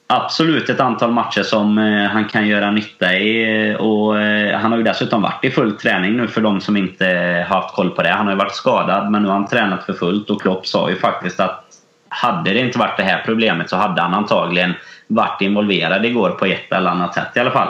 [0.07, 3.69] absolut ett antal matcher som eh, han kan göra nytta i.
[3.69, 6.77] Eh, och eh, han har ju dessutom varit i full träning nu för de som
[6.77, 8.09] inte haft koll på det.
[8.09, 10.89] Han har ju varit skadad men nu har han tränat för fullt och Klopp sa
[10.89, 11.61] ju faktiskt att
[12.09, 14.73] hade det inte varit det här problemet så hade han antagligen
[15.07, 17.69] varit involverad igår på ett eller annat sätt i alla fall.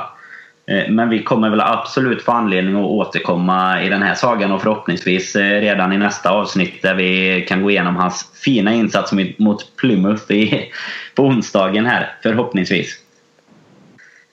[0.67, 4.61] Eh, men vi kommer väl absolut få anledning att återkomma i den här sagan och
[4.61, 9.75] förhoppningsvis eh, redan i nästa avsnitt där vi kan gå igenom hans fina insats mot
[9.75, 10.71] Plymouth i,
[11.15, 12.99] på onsdagen här förhoppningsvis.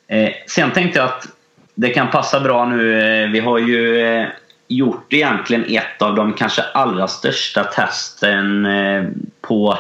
[0.09, 1.27] Eh, sen tänkte jag att
[1.75, 3.29] det kan passa bra nu.
[3.33, 4.27] Vi har ju
[4.69, 8.67] gjort egentligen ett av de kanske allra största testen
[9.41, 9.79] på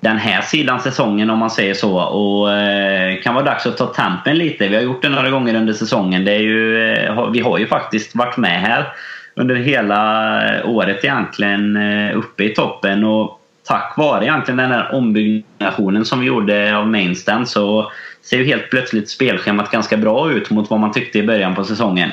[0.00, 1.98] den här sidan säsongen om man säger så.
[1.98, 4.68] Och eh, kan vara dags att ta tempen lite.
[4.68, 6.24] Vi har gjort det några gånger under säsongen.
[6.24, 8.86] Det är ju, eh, vi har ju faktiskt varit med här
[9.34, 13.04] under hela eh, året egentligen eh, uppe i toppen.
[13.04, 17.92] Och tack vare egentligen den här ombyggnationen som vi gjorde av Mainstand så
[18.22, 21.64] ser ju helt plötsligt spelschemat ganska bra ut mot vad man tyckte i början på
[21.64, 22.10] säsongen.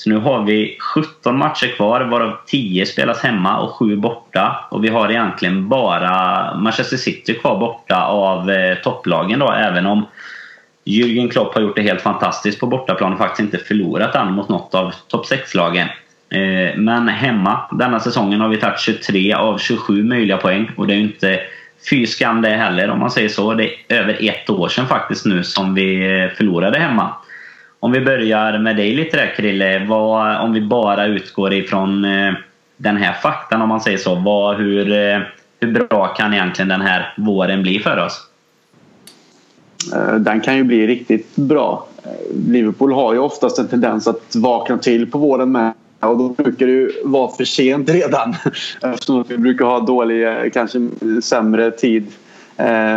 [0.00, 4.68] Så nu har vi 17 matcher kvar varav 10 spelas hemma och 7 borta.
[4.70, 10.06] Och vi har egentligen bara Manchester City kvar borta av eh, topplagen då även om
[10.84, 14.48] Jürgen Klopp har gjort det helt fantastiskt på bortaplan och faktiskt inte förlorat än mot
[14.48, 15.88] något av topp 6-lagen.
[16.30, 20.92] Eh, men hemma denna säsongen har vi tagit 23 av 27 möjliga poäng och det
[20.92, 21.40] är ju inte
[21.90, 23.54] fy skam det heller om man säger så.
[23.54, 27.14] Det är över ett år sedan faktiskt nu som vi eh, förlorade hemma.
[27.80, 29.86] Om vi börjar med dig lite där Krille.
[29.88, 32.34] Vad, om vi bara utgår ifrån eh,
[32.76, 34.14] den här faktan om man säger så.
[34.14, 35.20] Vad, hur, eh,
[35.60, 38.26] hur bra kan egentligen den här våren bli för oss?
[39.94, 41.86] Eh, den kan ju bli riktigt bra.
[42.04, 46.28] Eh, Liverpool har ju oftast en tendens att vakna till på våren med och då
[46.28, 48.34] brukar det ju vara för sent redan
[48.82, 50.88] eftersom vi brukar ha dålig, eh, kanske
[51.22, 52.06] sämre tid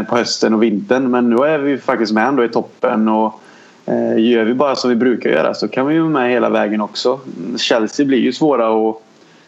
[0.09, 1.11] på hösten och vintern.
[1.11, 3.42] Men nu är vi faktiskt med ändå i toppen och
[3.85, 6.81] Eh, gör vi bara som vi brukar göra så kan vi vara med hela vägen
[6.81, 7.19] också.
[7.57, 9.03] Chelsea blir ju svåra att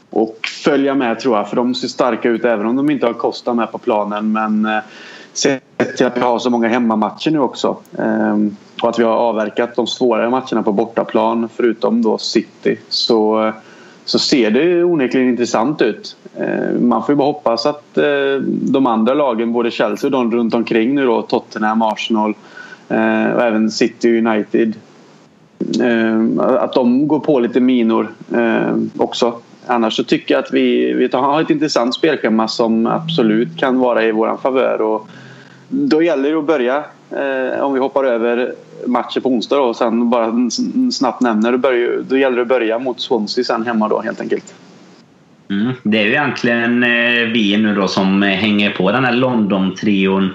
[0.09, 3.13] och följa med tror jag för de ser starka ut även om de inte har
[3.13, 4.31] Costa med på planen.
[4.31, 4.79] Men eh,
[5.33, 9.13] sett till att vi har så många hemmamatcher nu också ehm, och att vi har
[9.13, 13.51] avverkat de svårare matcherna på bortaplan förutom då City så,
[14.05, 16.15] så ser det onekligen intressant ut.
[16.35, 20.31] Eh, man får ju bara hoppas att eh, de andra lagen, både Chelsea och de
[20.31, 22.33] runt omkring nu då, Tottenham, Arsenal
[22.89, 24.73] Eh, och även City United.
[25.81, 29.39] Eh, att de går på lite minor eh, också.
[29.67, 34.03] Annars så tycker jag att vi, vi har ett intressant spelschema som absolut kan vara
[34.03, 34.81] i vår favör.
[34.81, 35.09] Och
[35.69, 38.53] då gäller det att börja, eh, om vi hoppar över
[38.85, 40.49] matchen på onsdag då, och sen bara
[40.91, 44.21] snabbt nämner, då, börjar, då gäller det att börja mot Swansea sen hemma då helt
[44.21, 44.53] enkelt.
[45.49, 45.73] Mm.
[45.83, 50.29] Det är ju egentligen eh, vi nu då som hänger på den här London-trion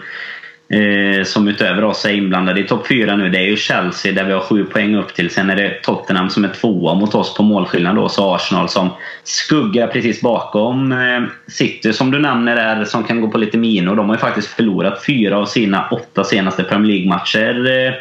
[0.73, 3.29] Eh, som utöver oss är inblandade i topp 4 nu.
[3.29, 5.31] Det är ju Chelsea där vi har 7 poäng upp till.
[5.31, 8.09] Sen är det Tottenham som är tvåa mot oss på målskillnad då.
[8.09, 8.89] Så Arsenal som
[9.25, 13.97] skuggar precis bakom eh, City som du nämner där som kan gå på lite minor.
[13.97, 17.87] De har ju faktiskt förlorat fyra av sina åtta senaste Premier League-matcher.
[17.87, 17.93] Eh,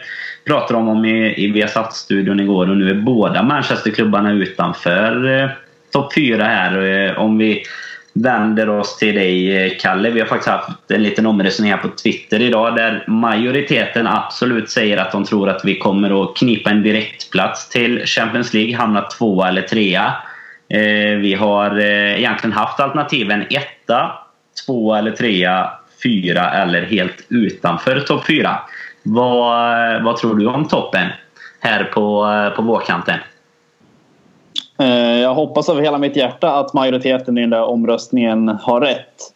[0.46, 5.50] pratade de om i, i Viasat-studion igår och nu är båda Manchester-klubbarna utanför eh,
[5.92, 6.82] topp 4 här.
[6.82, 7.64] Eh, om vi
[8.14, 10.10] vänder oss till dig eh, Kalle.
[10.10, 14.98] Vi har faktiskt haft en liten omröstning här på Twitter idag där majoriteten absolut säger
[14.98, 19.48] att de tror att vi kommer att knipa en direktplats till Champions League, hamna tvåa
[19.48, 20.14] eller trea.
[20.70, 24.12] Eh, vi har eh, egentligen haft alternativen etta,
[24.66, 25.72] tvåa eller trea,
[26.04, 28.60] fyra eller helt utanför topp fyra.
[29.04, 31.08] Vad, vad tror du om toppen
[31.60, 33.20] här på, på vårkanten?
[34.80, 39.34] Eh, jag hoppas av hela mitt hjärta att majoriteten i den där omröstningen har rätt.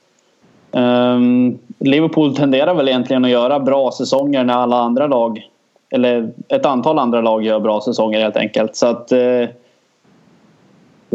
[0.72, 5.48] Ehm, Liverpool tenderar väl egentligen att göra bra säsonger när alla andra lag
[5.89, 8.76] eller ett antal andra lag gör bra säsonger helt enkelt.
[8.76, 9.50] Så att eh,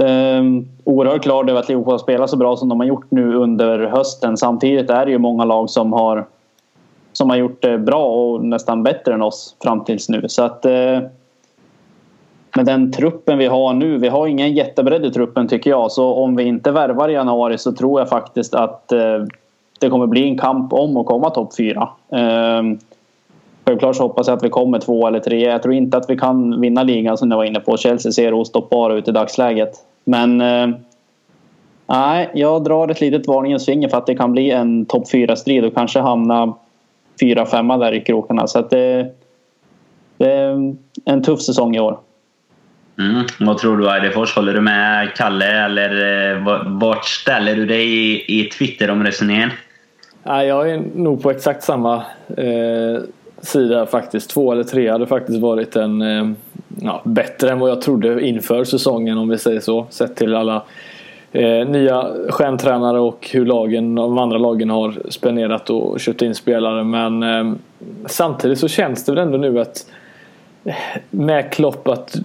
[0.07, 3.35] ehm, oerhört glad över att Liverpool har spelat så bra som de har gjort nu
[3.35, 4.37] under hösten.
[4.37, 6.27] Samtidigt är det ju många lag som har
[7.13, 10.25] som har gjort det bra och nästan bättre än oss fram tills nu.
[10.29, 11.01] Så att eh,
[12.57, 13.99] med den truppen vi har nu.
[13.99, 15.93] Vi har ingen jättebredd i truppen tycker jag.
[15.93, 19.25] Så om vi inte värvar i januari så tror jag faktiskt att eh,
[19.81, 21.89] det kommer bli en kamp om att komma topp fyra.
[22.13, 22.63] Eh,
[23.65, 25.45] självklart så hoppas jag att vi kommer två eller tre.
[25.45, 27.77] Jag tror inte att vi kan vinna ligan som jag var inne på.
[27.77, 29.73] Chelsea ser ostoppbara ut i dagsläget.
[30.05, 30.69] Men eh,
[31.87, 35.37] nej, jag drar ett litet varningens finger för att det kan bli en topp fyra
[35.37, 36.55] strid och kanske hamna
[37.21, 38.47] fyra, femma där i krokarna.
[38.47, 39.07] Så att det,
[40.17, 40.75] det är
[41.05, 41.99] en tuff säsong i år.
[42.99, 43.25] Mm.
[43.41, 44.37] Vad tror du Eidefors?
[44.37, 49.51] Håller du med Kalle eller eh, vart ställer du dig i, i Twitter-omröstningen?
[50.23, 51.95] Ja, jag är nog på exakt samma
[52.37, 53.03] eh,
[53.41, 54.31] sida faktiskt.
[54.31, 56.31] Två eller tre hade faktiskt varit en eh,
[56.83, 59.87] ja, bättre än vad jag trodde inför säsongen om vi säger så.
[59.91, 60.63] Sett till alla
[61.33, 66.85] eh, nya stjärntränare och hur lagen, de andra lagen har spenderat och köpt in spelare.
[66.85, 67.55] Men eh,
[68.07, 69.87] samtidigt så känns det väl ändå nu att
[71.11, 72.17] med Klopp att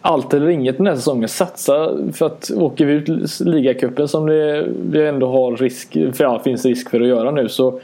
[0.00, 1.28] allt eller inget den här säsongen.
[1.28, 6.38] Satsa för att åker vi ut ligacupen som det, vi ändå har risk, för ja,
[6.38, 7.80] finns risk för att göra nu så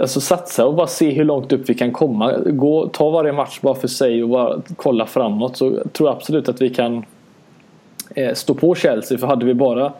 [0.00, 2.32] Alltså satsa och bara se hur långt upp vi kan komma.
[2.46, 6.48] Gå, ta varje match bara för sig och bara kolla framåt så tror jag absolut
[6.48, 7.04] att vi kan
[8.14, 9.18] eh, stå på Chelsea.
[9.18, 9.92] För hade vi bara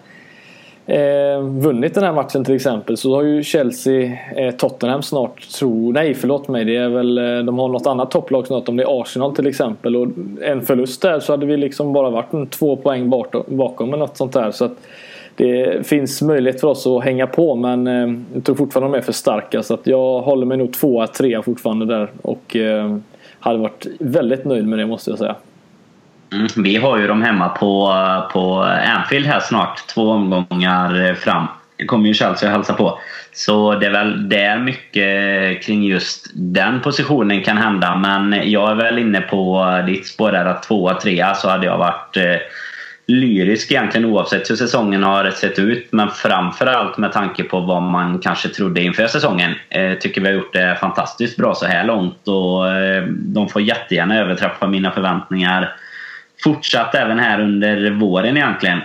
[0.86, 5.92] eh, vunnit den här matchen till exempel så har ju Chelsea eh, Tottenham snart, tror,
[5.92, 8.82] nej förlåt mig, det är väl, eh, de har något annat topplag snart om det
[8.82, 10.08] är Arsenal till exempel och
[10.42, 13.10] en förlust där så hade vi liksom bara varit en två poäng
[13.46, 14.50] bakom eller något sånt där.
[14.50, 14.76] Så att
[15.36, 19.04] det finns möjlighet för oss att hänga på men eh, jag tror fortfarande de är
[19.04, 22.96] för starka så att jag håller mig nog tvåa, trea fortfarande där och eh,
[23.40, 25.36] hade varit väldigt nöjd med det måste jag säga.
[26.32, 27.94] Mm, vi har ju dem hemma på,
[28.32, 28.62] på
[28.96, 31.46] Anfield här snart, två omgångar fram.
[31.76, 32.98] Det kommer ju Chelsea att hälsa på.
[33.32, 37.96] Så det är väl där mycket kring just den positionen kan hända.
[37.96, 41.78] Men jag är väl inne på ditt spår där att tvåa, trea så hade jag
[41.78, 42.36] varit eh,
[43.06, 45.88] lyrisk egentligen oavsett hur säsongen har sett ut.
[45.92, 49.54] Men framförallt med tanke på vad man kanske trodde inför säsongen.
[49.68, 53.62] Eh, tycker vi har gjort det fantastiskt bra så här långt och eh, de får
[53.62, 55.76] jättegärna överträffa mina förväntningar
[56.44, 58.80] fortsatt även här under våren egentligen.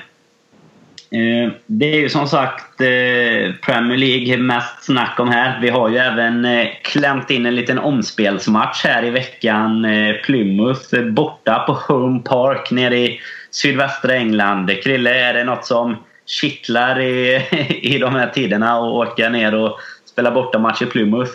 [1.15, 5.59] Eh, det är ju som sagt eh, Premier League mest snack om här.
[5.61, 9.87] Vi har ju även eh, klämt in en liten omspelsmatch här i veckan.
[10.23, 13.19] Plymouth borta på Home Park nere i
[13.51, 14.83] sydvästra England.
[14.83, 15.95] Krille, är det något som
[16.25, 17.47] kittlar i,
[17.81, 21.31] i de här tiderna att åka ner och spela bortamatch i Plymouth?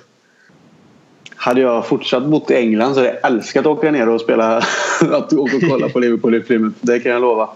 [1.46, 4.56] Hade jag fortsatt bott i England så hade jag älskat att åka ner och spela
[5.12, 6.76] att åka och kolla på Liverpool i Plymouth.
[6.80, 7.48] Det kan jag lova.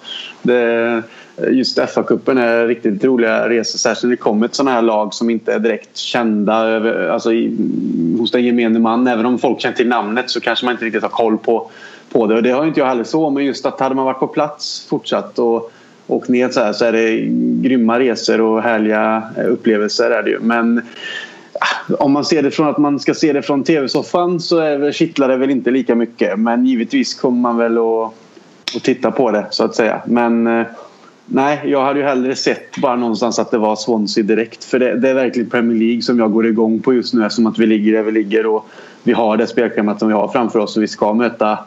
[0.42, 1.02] Det,
[1.50, 3.78] just FA-cupen är riktigt roliga resor.
[3.78, 6.54] Särskilt när det kommer ett sådana här lag som inte är direkt kända
[7.12, 7.56] alltså, i,
[8.18, 9.06] hos den gemene man.
[9.06, 11.70] Även om folk känner till namnet så kanske man inte riktigt har koll på,
[12.12, 12.34] på det.
[12.34, 13.30] Och det har inte jag heller så.
[13.30, 15.72] Men just att hade man varit på plats fortsatt och
[16.06, 17.18] åkt ner så här så är det
[17.68, 20.10] grymma resor och härliga eh, upplevelser.
[20.10, 20.38] Är det ju.
[20.40, 20.82] Men
[21.98, 25.28] om man ser det från att man ska se det från tv-soffan så är kittlar
[25.28, 26.38] det väl inte lika mycket.
[26.38, 28.12] Men givetvis kommer man väl att,
[28.76, 30.02] att titta på det så att säga.
[30.06, 30.66] Men eh,
[31.26, 34.64] nej, jag hade ju hellre sett bara någonstans att det var Swansea direkt.
[34.64, 37.46] För det, det är verkligen Premier League som jag går igång på just nu eftersom
[37.46, 38.66] att vi ligger där vi ligger och
[39.02, 41.58] vi har det spelschemat som vi har framför oss och vi ska möta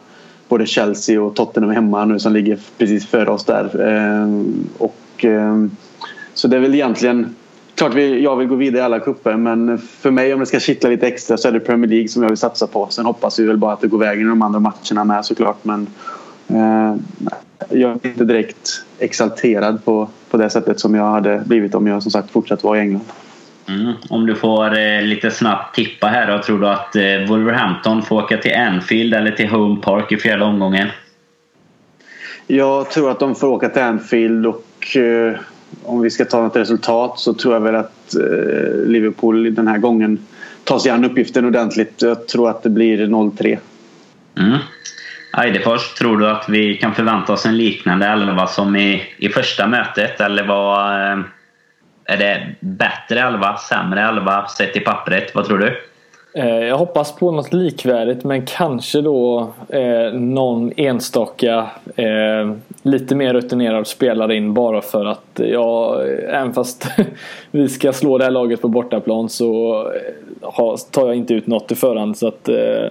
[0.48, 3.80] både Chelsea och Tottenham hemma nu som ligger precis före oss där.
[3.80, 5.70] Ehm, och, ehm,
[6.34, 7.34] så det är väl egentligen
[7.74, 10.60] klart vi, jag vill gå vidare i alla kupper men för mig om det ska
[10.60, 12.86] kittla lite extra så är det Premier League som jag vill satsa på.
[12.90, 15.64] Sen hoppas vi väl bara att det går vägen i de andra matcherna med såklart
[15.64, 15.86] men
[16.48, 16.96] eh,
[17.70, 22.02] jag är inte direkt exalterad på, på det sättet som jag hade blivit om jag
[22.02, 23.04] som sagt fortsatt vara i England.
[23.68, 23.92] Mm.
[24.10, 26.42] Om du får eh, lite snabbt tippa här då.
[26.42, 30.44] Tror du att eh, Wolverhampton får åka till Anfield eller till Home Park i fjärde
[30.44, 30.88] omgången?
[32.46, 35.34] Jag tror att de får åka till Anfield och eh,
[35.82, 39.78] om vi ska ta något resultat så tror jag väl att eh, Liverpool den här
[39.78, 40.26] gången
[40.64, 42.02] tar sig an uppgiften ordentligt.
[42.02, 43.58] Jag tror att det blir 0-3.
[44.38, 44.58] Mm.
[45.38, 49.66] Eidefors, tror du att vi kan förvänta oss en liknande elva som i, i första
[49.66, 50.20] mötet?
[50.20, 51.18] Eller vad, eh,
[52.04, 55.34] är det bättre elva, sämre elva sett i pappret?
[55.34, 55.76] Vad tror du?
[56.36, 61.66] Eh, jag hoppas på något likvärdigt men kanske då eh, någon enstaka
[61.96, 66.86] eh, lite mer rutinerad spelare in bara för att ja, eh, även fast
[67.50, 69.80] vi ska slå det här laget på bortaplan så
[70.42, 72.16] eh, tar jag inte ut något i förhand.
[72.16, 72.84] Så att, eh,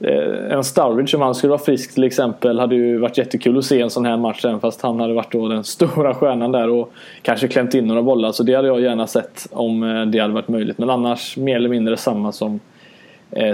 [0.00, 3.64] eh, en Sturridge om han skulle vara frisk till exempel hade ju varit jättekul att
[3.64, 6.68] se en sån här match även fast han hade varit då den stora stjärnan där
[6.68, 8.32] och kanske klämt in några bollar.
[8.32, 9.80] Så det hade jag gärna sett om
[10.12, 10.78] det hade varit möjligt.
[10.78, 12.60] Men annars mer eller mindre samma som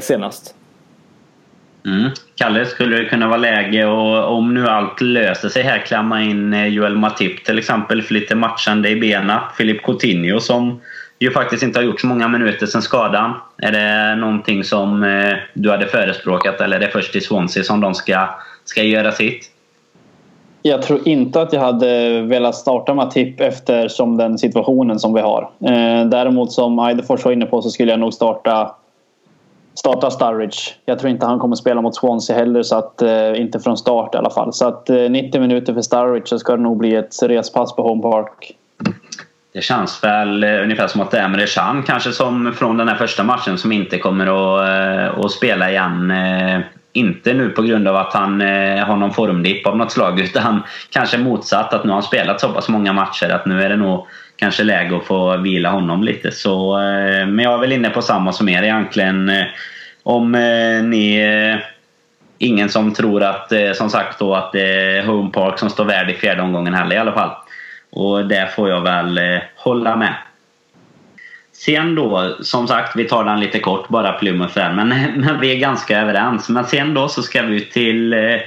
[0.01, 0.55] senast.
[1.87, 2.11] Mm.
[2.35, 6.55] Kalle, skulle det kunna vara läge och om nu allt löser sig här klämma in
[6.55, 9.43] eh, Joel Matip till exempel för lite matchande i bena.
[9.57, 10.81] Filip Coutinho som
[11.18, 13.35] ju faktiskt inte har gjort så många minuter sedan skadan.
[13.59, 17.81] Är det någonting som eh, du hade förespråkat eller är det först i Swansea som
[17.81, 18.29] de ska,
[18.64, 19.51] ska göra sitt?
[20.62, 25.51] Jag tror inte att jag hade velat starta Matip eftersom den situationen som vi har.
[25.61, 28.74] Eh, däremot som Eidefors var inne på så skulle jag nog starta
[29.79, 30.59] starta Sturridge.
[30.85, 34.14] Jag tror inte han kommer spela mot Swansea heller, så att, eh, inte från start
[34.14, 34.53] i alla fall.
[34.53, 37.83] Så att eh, 90 minuter för Sturridge så ska det nog bli ett respass på
[37.83, 38.57] Home Park.
[39.53, 42.89] Det känns väl eh, ungefär som att det är Emre Can kanske som från den
[42.89, 46.11] här första matchen som inte kommer att, eh, att spela igen.
[46.11, 46.61] Eh,
[46.93, 50.62] inte nu på grund av att han eh, har någon formdipp av något slag utan
[50.91, 53.76] kanske motsatt att nu har han spelat så pass många matcher att nu är det
[53.76, 54.07] nog
[54.39, 56.30] kanske läge att få vila honom lite.
[56.30, 59.28] Så, eh, men jag är väl inne på samma som er egentligen.
[59.28, 59.47] Eh,
[60.03, 61.59] om eh, ni...
[62.41, 66.11] Ingen som tror att, som sagt då, att det är Home Park som står värd
[66.11, 67.30] i fjärde omgången heller i alla fall.
[67.91, 70.14] Och det får jag väl eh, hålla med.
[71.53, 75.53] Sen då, som sagt, vi tar den lite kort bara Plymouth där, men, men vi
[75.53, 76.49] är ganska överens.
[76.49, 78.41] Men sen då så ska vi till eh,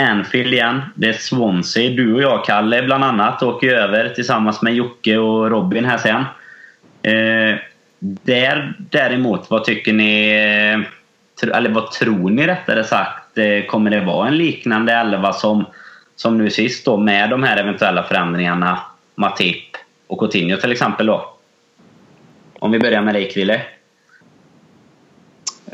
[0.00, 0.82] Anfield igen.
[0.94, 1.90] Det är Swansea.
[1.90, 6.24] Du och jag, Kalle, bland annat, åker över tillsammans med Jocke och Robin här sen.
[7.02, 7.58] Eh,
[8.00, 10.30] där däremot, vad tycker ni?
[11.42, 13.38] Eller vad tror ni rättare sagt?
[13.38, 15.64] Eh, kommer det vara en liknande elva som
[16.16, 18.80] som nu sist då med de här eventuella förändringarna
[19.14, 19.76] Matip
[20.06, 21.34] och Coutinho till exempel då?
[22.58, 23.62] Om vi börjar med dig Krille.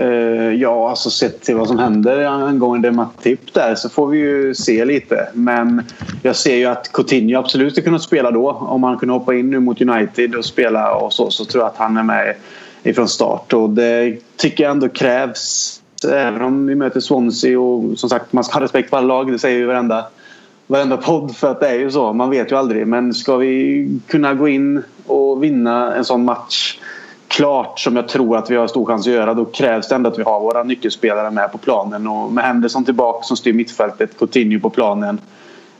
[0.00, 4.54] Uh, ja, alltså sett till vad som händer angående Matip där så får vi ju
[4.54, 5.28] se lite.
[5.32, 5.82] Men
[6.22, 8.50] jag ser ju att Coutinho absolut skulle kunna spela då.
[8.50, 11.68] Om han kunde hoppa in nu mot United och spela och så, så tror jag
[11.68, 12.34] att han är med
[12.82, 13.52] ifrån start.
[13.52, 15.72] Och det tycker jag ändå krävs.
[16.10, 19.32] Även om vi möter Swansea och som sagt man ska ha respekt för alla lag.
[19.32, 20.06] Det säger ju varenda
[20.66, 22.12] varenda podd för att det är ju så.
[22.12, 22.86] Man vet ju aldrig.
[22.86, 26.78] Men ska vi kunna gå in och vinna en sån match
[27.36, 30.10] klart som jag tror att vi har stor chans att göra då krävs det ändå
[30.10, 32.06] att vi har våra nyckelspelare med på planen.
[32.06, 35.20] Och med Henderson tillbaka som styr mittfältet, Coutinho på planen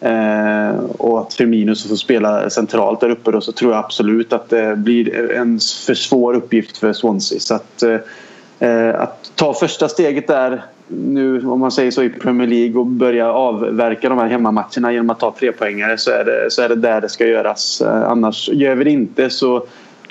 [0.01, 4.49] eh, och att Firmino får spela centralt där uppe då, så tror jag absolut att
[4.49, 7.41] det blir en för svår uppgift för Swansea.
[7.41, 12.09] Så att, eh, eh, att ta första steget där nu om man säger så i
[12.09, 16.25] Premier League och börja avverka de här hemmamatcherna genom att ta tre poängare så är
[16.25, 17.81] det, så är det där det ska göras.
[17.81, 19.67] Eh, annars gör vi det inte så,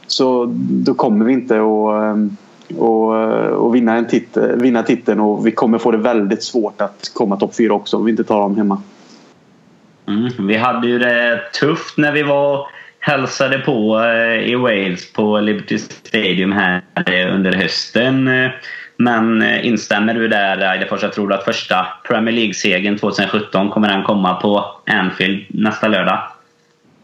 [0.07, 2.37] så då kommer vi inte att ehm,
[2.77, 6.81] och, eh, och vinna, en tit vinna titeln och vi kommer få det väldigt svårt
[6.81, 8.81] att komma topp fyra också om vi inte tar dem hemma.
[10.07, 12.67] Mm, vi hade ju det tufft när vi var
[12.99, 18.29] hälsade på eh, i Wales på Liberty Stadium här eh, under hösten.
[18.97, 21.03] Men instämmer du där Eidefors?
[21.03, 26.19] Jag tror att första Premier League-segern 2017 kommer den komma på Anfield nästa lördag?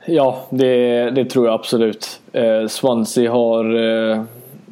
[0.06, 2.20] Ja, det, det tror jag absolut.
[2.34, 3.66] Eh, Swansea har...
[4.12, 4.24] Eh,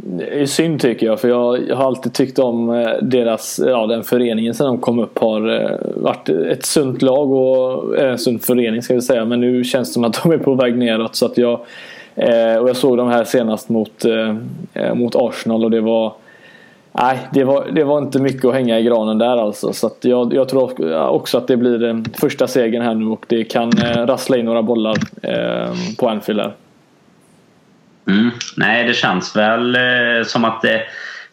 [0.01, 3.87] det är synd tycker jag för jag, jag har alltid tyckt om eh, deras, ja,
[3.87, 8.17] den föreningen sedan de kom upp har eh, varit ett sunt lag och eh, en
[8.17, 10.77] sund förening ska vi säga men nu känns det som att de är på väg
[10.77, 11.59] neråt så att jag
[12.15, 16.13] eh, och jag såg dem här senast mot, eh, mot Arsenal och det var
[17.01, 19.73] Nej, det var, det var inte mycket att hänga i granen där alltså.
[19.73, 23.43] Så jag, jag, tror också att det blir den första segern här nu och det
[23.43, 26.53] kan eh, rassla in några bollar eh, på Anfield där.
[28.07, 28.29] Mm.
[28.57, 30.81] Nej, det känns väl eh, som att det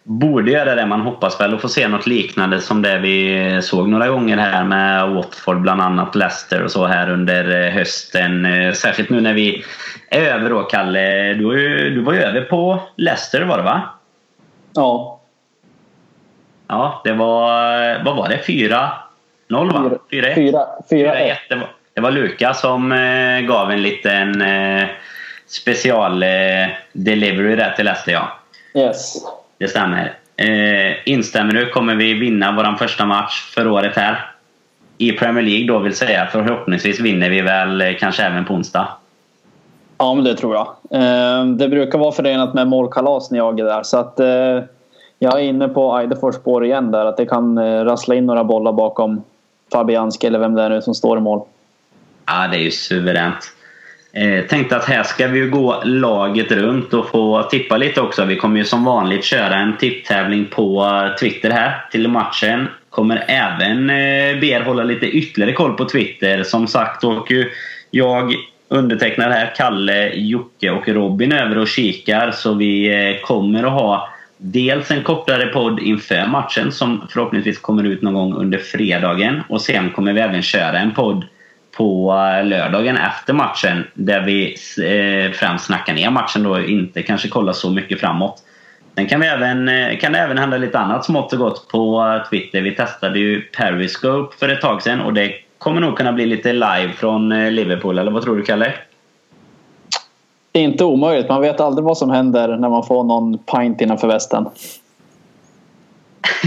[0.03, 0.87] borde göra det.
[0.87, 4.65] Man hoppas väl att få se något liknande som det vi såg några gånger här
[4.65, 8.47] med Watford, bland annat Leicester och så här under hösten.
[8.75, 9.65] Särskilt nu när vi
[10.11, 11.35] är över då, Kalle.
[11.35, 11.51] Du,
[11.91, 13.83] du var ju över på Leicester var det va?
[14.75, 15.16] Ja,
[16.69, 18.05] Ja, det var...
[18.05, 18.37] Vad var det?
[18.37, 18.79] 4-0
[19.73, 19.91] va?
[20.11, 20.67] 4-1?
[20.91, 21.35] 4-1.
[21.49, 24.85] Det var, det var Lukas som eh, gav en liten eh,
[25.47, 26.29] special eh,
[26.93, 28.29] delivery där till Leicester, ja.
[28.75, 29.15] Yes.
[29.59, 30.13] Det stämmer.
[30.37, 31.71] Eh, instämmer du?
[31.71, 34.31] Kommer vi vinna vår första match för året här?
[34.99, 36.29] I Premier League då vill säga.
[36.33, 38.89] Förhoppningsvis vinner vi väl kanske även på onsdag.
[39.99, 40.67] Ja, men det tror jag.
[40.91, 43.83] Eh, det brukar vara förenat med målkalas när jag är där.
[43.83, 44.61] Så att, eh,
[45.19, 47.07] jag är inne på Eidefors spår igen där.
[47.07, 49.23] Att det kan eh, rassla in några bollar bakom
[49.73, 51.41] Fabianski eller vem det är nu som står i mål.
[52.27, 53.53] Ja, det är ju suveränt.
[54.13, 58.25] Eh, tänkte att här ska vi ju gå laget runt och få tippa lite också.
[58.25, 62.69] Vi kommer ju som vanligt köra en tipptävling på eh, Twitter här till matchen.
[62.91, 66.43] Kommer även eh, be er hålla lite ytterligare koll på Twitter.
[66.43, 67.51] Som sagt åker ju
[67.91, 68.35] jag
[68.69, 72.31] undertecknar här, Kalle, Jocke och Robin över och kikar.
[72.31, 74.09] Så vi eh, kommer att ha
[74.39, 79.43] Dels en kortare podd inför matchen som förhoppningsvis kommer ut någon gång under fredagen.
[79.49, 81.25] Och sen kommer vi även köra en podd
[81.77, 83.85] på eh, lördagen efter matchen.
[83.95, 88.43] Där vi eh, främst snackar ner matchen då, inte kanske kollar så mycket framåt.
[88.95, 92.21] Sen kan, vi även, eh, kan det även hända lite annat smått och gott på
[92.31, 92.61] Twitter.
[92.61, 96.53] Vi testade ju Periscope för ett tag sedan och det kommer nog kunna bli lite
[96.53, 98.73] live från Liverpool, eller vad tror du Kalle?
[100.57, 101.29] Inte omöjligt.
[101.29, 104.47] Man vet aldrig vad som händer när man får någon pint innanför västen.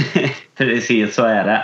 [0.58, 1.62] Precis, så är det.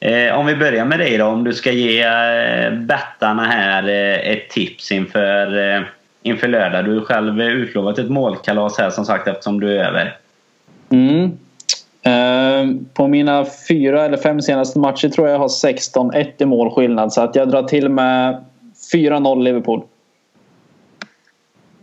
[0.00, 1.26] Eh, om vi börjar med dig då.
[1.26, 5.82] Om du ska ge eh, bettarna här eh, ett tips inför, eh,
[6.22, 6.84] inför lördag.
[6.84, 10.16] Du har själv utlovat ett målkalas här som sagt eftersom du är över.
[10.90, 11.38] Mm.
[12.94, 17.12] På mina fyra eller fem senaste matcher tror jag jag har 16-1 i målskillnad.
[17.12, 18.44] Så att jag drar till med
[18.92, 19.82] 4-0 Liverpool.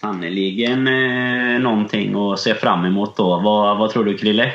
[0.01, 3.39] Sannerligen eh, någonting att se fram emot då.
[3.39, 4.51] Vad, vad tror du Krille?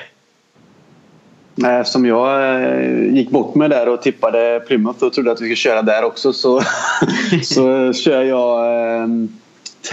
[1.66, 5.57] Eftersom jag eh, gick bort mig där och tippade Plymouth och trodde att vi skulle
[5.57, 6.61] köra där också så,
[7.43, 8.66] så kör jag
[9.03, 9.09] eh,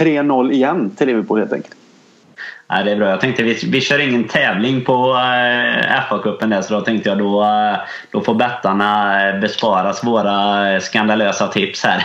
[0.00, 1.77] 3-0 igen till Liverpool helt enkelt.
[2.70, 3.08] Ja, det är bra.
[3.08, 7.18] Jag tänkte vi, vi kör ingen tävling på eh, FA-cupen där så då tänkte jag
[7.18, 7.78] då, eh,
[8.10, 12.04] då får bettarna besparas våra skandalösa tips här.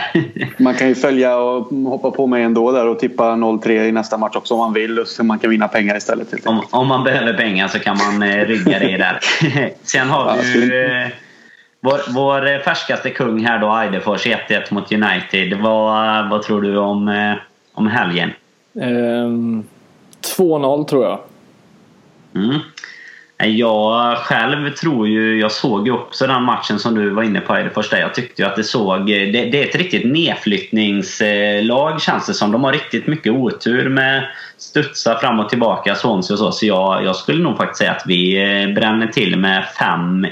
[0.62, 4.16] man kan ju följa och hoppa på mig ändå där och tippa 0-3 i nästa
[4.16, 6.46] match också om man vill så man kan vinna pengar istället.
[6.46, 9.18] Om, om man behöver pengar så kan man eh, rygga det där.
[9.82, 11.08] Sen har vi ju eh,
[11.80, 15.60] vår, vår färskaste kung här då, Eidefors 1-1 mot United.
[15.60, 17.34] Vad, vad tror du om, eh,
[17.74, 18.30] om helgen?
[18.74, 19.64] Um...
[20.38, 21.20] 2-0 tror jag.
[22.34, 22.60] Mm.
[23.38, 27.58] Jag själv tror ju, jag såg ju också den matchen som du var inne på
[27.58, 27.98] i det första.
[27.98, 32.34] Jag tyckte ju att det såg, eh, det, det är ett riktigt nedflyttningslag känns det
[32.34, 32.52] som.
[32.52, 34.26] De har riktigt mycket otur med
[34.58, 36.52] studsa fram och tillbaka, Swansea och så.
[36.52, 40.28] Så jag, jag skulle nog faktiskt säga att vi eh, bränner till med 5-1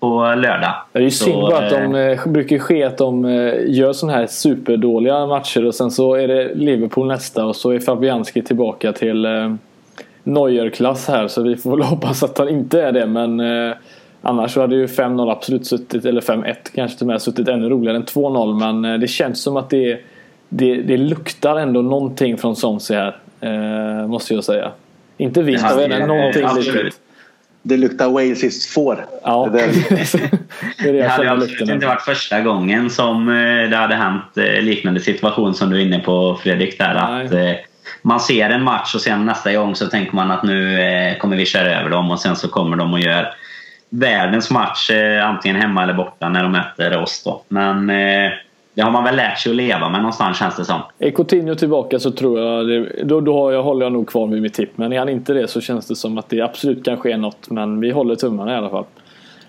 [0.00, 0.74] på lördag.
[0.92, 4.18] Det är ju synd bara att de eh, brukar ske att de eh, gör sådana
[4.18, 8.92] här superdåliga matcher och sen så är det Liverpool nästa och så är Fabianski tillbaka
[8.92, 9.54] till eh,
[10.22, 13.76] Neuer-klass här så vi får väl hoppas att han inte är det men eh,
[14.22, 17.68] annars så hade ju 5-0 absolut suttit, eller 5-1 kanske till och med suttit ännu
[17.68, 20.00] roligare än 2-0 men eh, det känns som att det,
[20.48, 23.16] det, det luktar ändå någonting från Sonsi här.
[23.40, 24.70] Eh, måste jag säga.
[25.16, 27.00] Inte vinst, men någonting litet.
[27.68, 29.06] Det luktar walesiskt får.
[29.22, 29.48] Ja.
[29.52, 29.66] Det,
[30.78, 35.00] det, det hade absolut inte varit första gången som eh, det hade hänt eh, liknande
[35.00, 36.78] situation som du är inne på Fredrik.
[36.78, 37.52] Där, att eh,
[38.02, 41.46] man ser en match och sen nästa gång så tänker man att nu kommer vi
[41.46, 43.34] köra över dem och sen så kommer de och gör
[43.90, 44.90] världens match
[45.22, 47.22] antingen hemma eller borta när de möter oss.
[47.24, 47.42] Då.
[47.48, 47.90] Men
[48.78, 50.80] det har man väl lärt sig att leva med någonstans känns det som.
[50.98, 54.26] Är Coutinho tillbaka så tror jag det, då, då har jag, håller jag nog kvar
[54.26, 54.70] med mitt tipp.
[54.78, 57.50] Men är han inte det så känns det som att det absolut kanske är något.
[57.50, 58.84] Men vi håller tummarna i alla fall.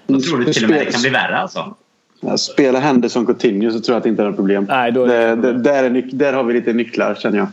[0.07, 1.75] Då tror du till och med det kan bli värre alltså?
[2.21, 4.65] Ja, spela Henderson Coutinho så tror jag att det inte är något problem.
[4.69, 7.47] Nej, då är det, det, det där, är, där har vi lite nycklar känner jag.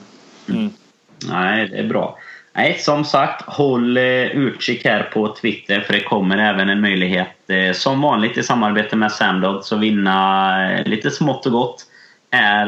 [0.49, 0.70] Mm.
[1.31, 2.18] Nej, det är bra.
[2.59, 7.51] Nej, som sagt, håll eh, utkik här på Twitter för det kommer även en möjlighet
[7.51, 11.85] eh, som vanligt i samarbete med Samdods att vinna eh, lite smått och gott
[12.31, 12.67] är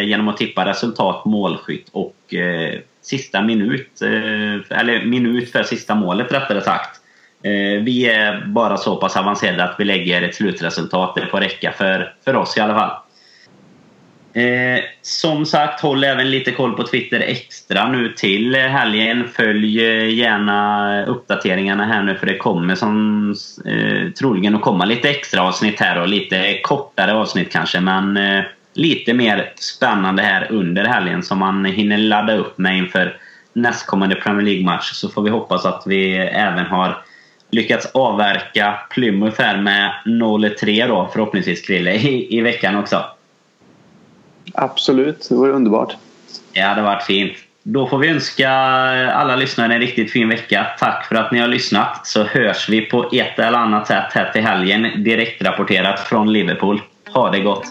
[0.00, 2.14] genom att tippa resultat, målskytt och
[3.02, 4.02] sista minut,
[4.70, 7.00] eller minut för sista målet rättare sagt.
[7.82, 11.14] Vi är bara så pass avancerade att vi lägger ett slutresultat.
[11.14, 12.90] Det får räcka för, för oss i alla fall.
[14.32, 19.28] Eh, som sagt, håll även lite koll på Twitter extra nu till helgen.
[19.28, 25.10] Följ eh, gärna uppdateringarna här nu för det kommer som eh, troligen att komma lite
[25.10, 30.84] extra avsnitt här och lite kortare avsnitt kanske men eh, lite mer spännande här under
[30.84, 33.16] helgen som man hinner ladda upp med inför
[33.52, 37.04] nästkommande Premier League-match så får vi hoppas att vi även har
[37.50, 43.04] lyckats avverka Plymouth här med 0-3 då förhoppningsvis Krille i, i veckan också.
[44.54, 45.96] Absolut, det vore underbart.
[46.52, 47.32] Ja, Det hade varit fint.
[47.62, 48.50] Då får vi önska
[49.12, 50.66] alla lyssnare en riktigt fin vecka.
[50.78, 52.06] Tack för att ni har lyssnat.
[52.06, 55.04] Så hörs vi på ett eller annat sätt här till helgen.
[55.04, 56.80] Direktrapporterat från Liverpool.
[57.14, 57.64] Ha det gott!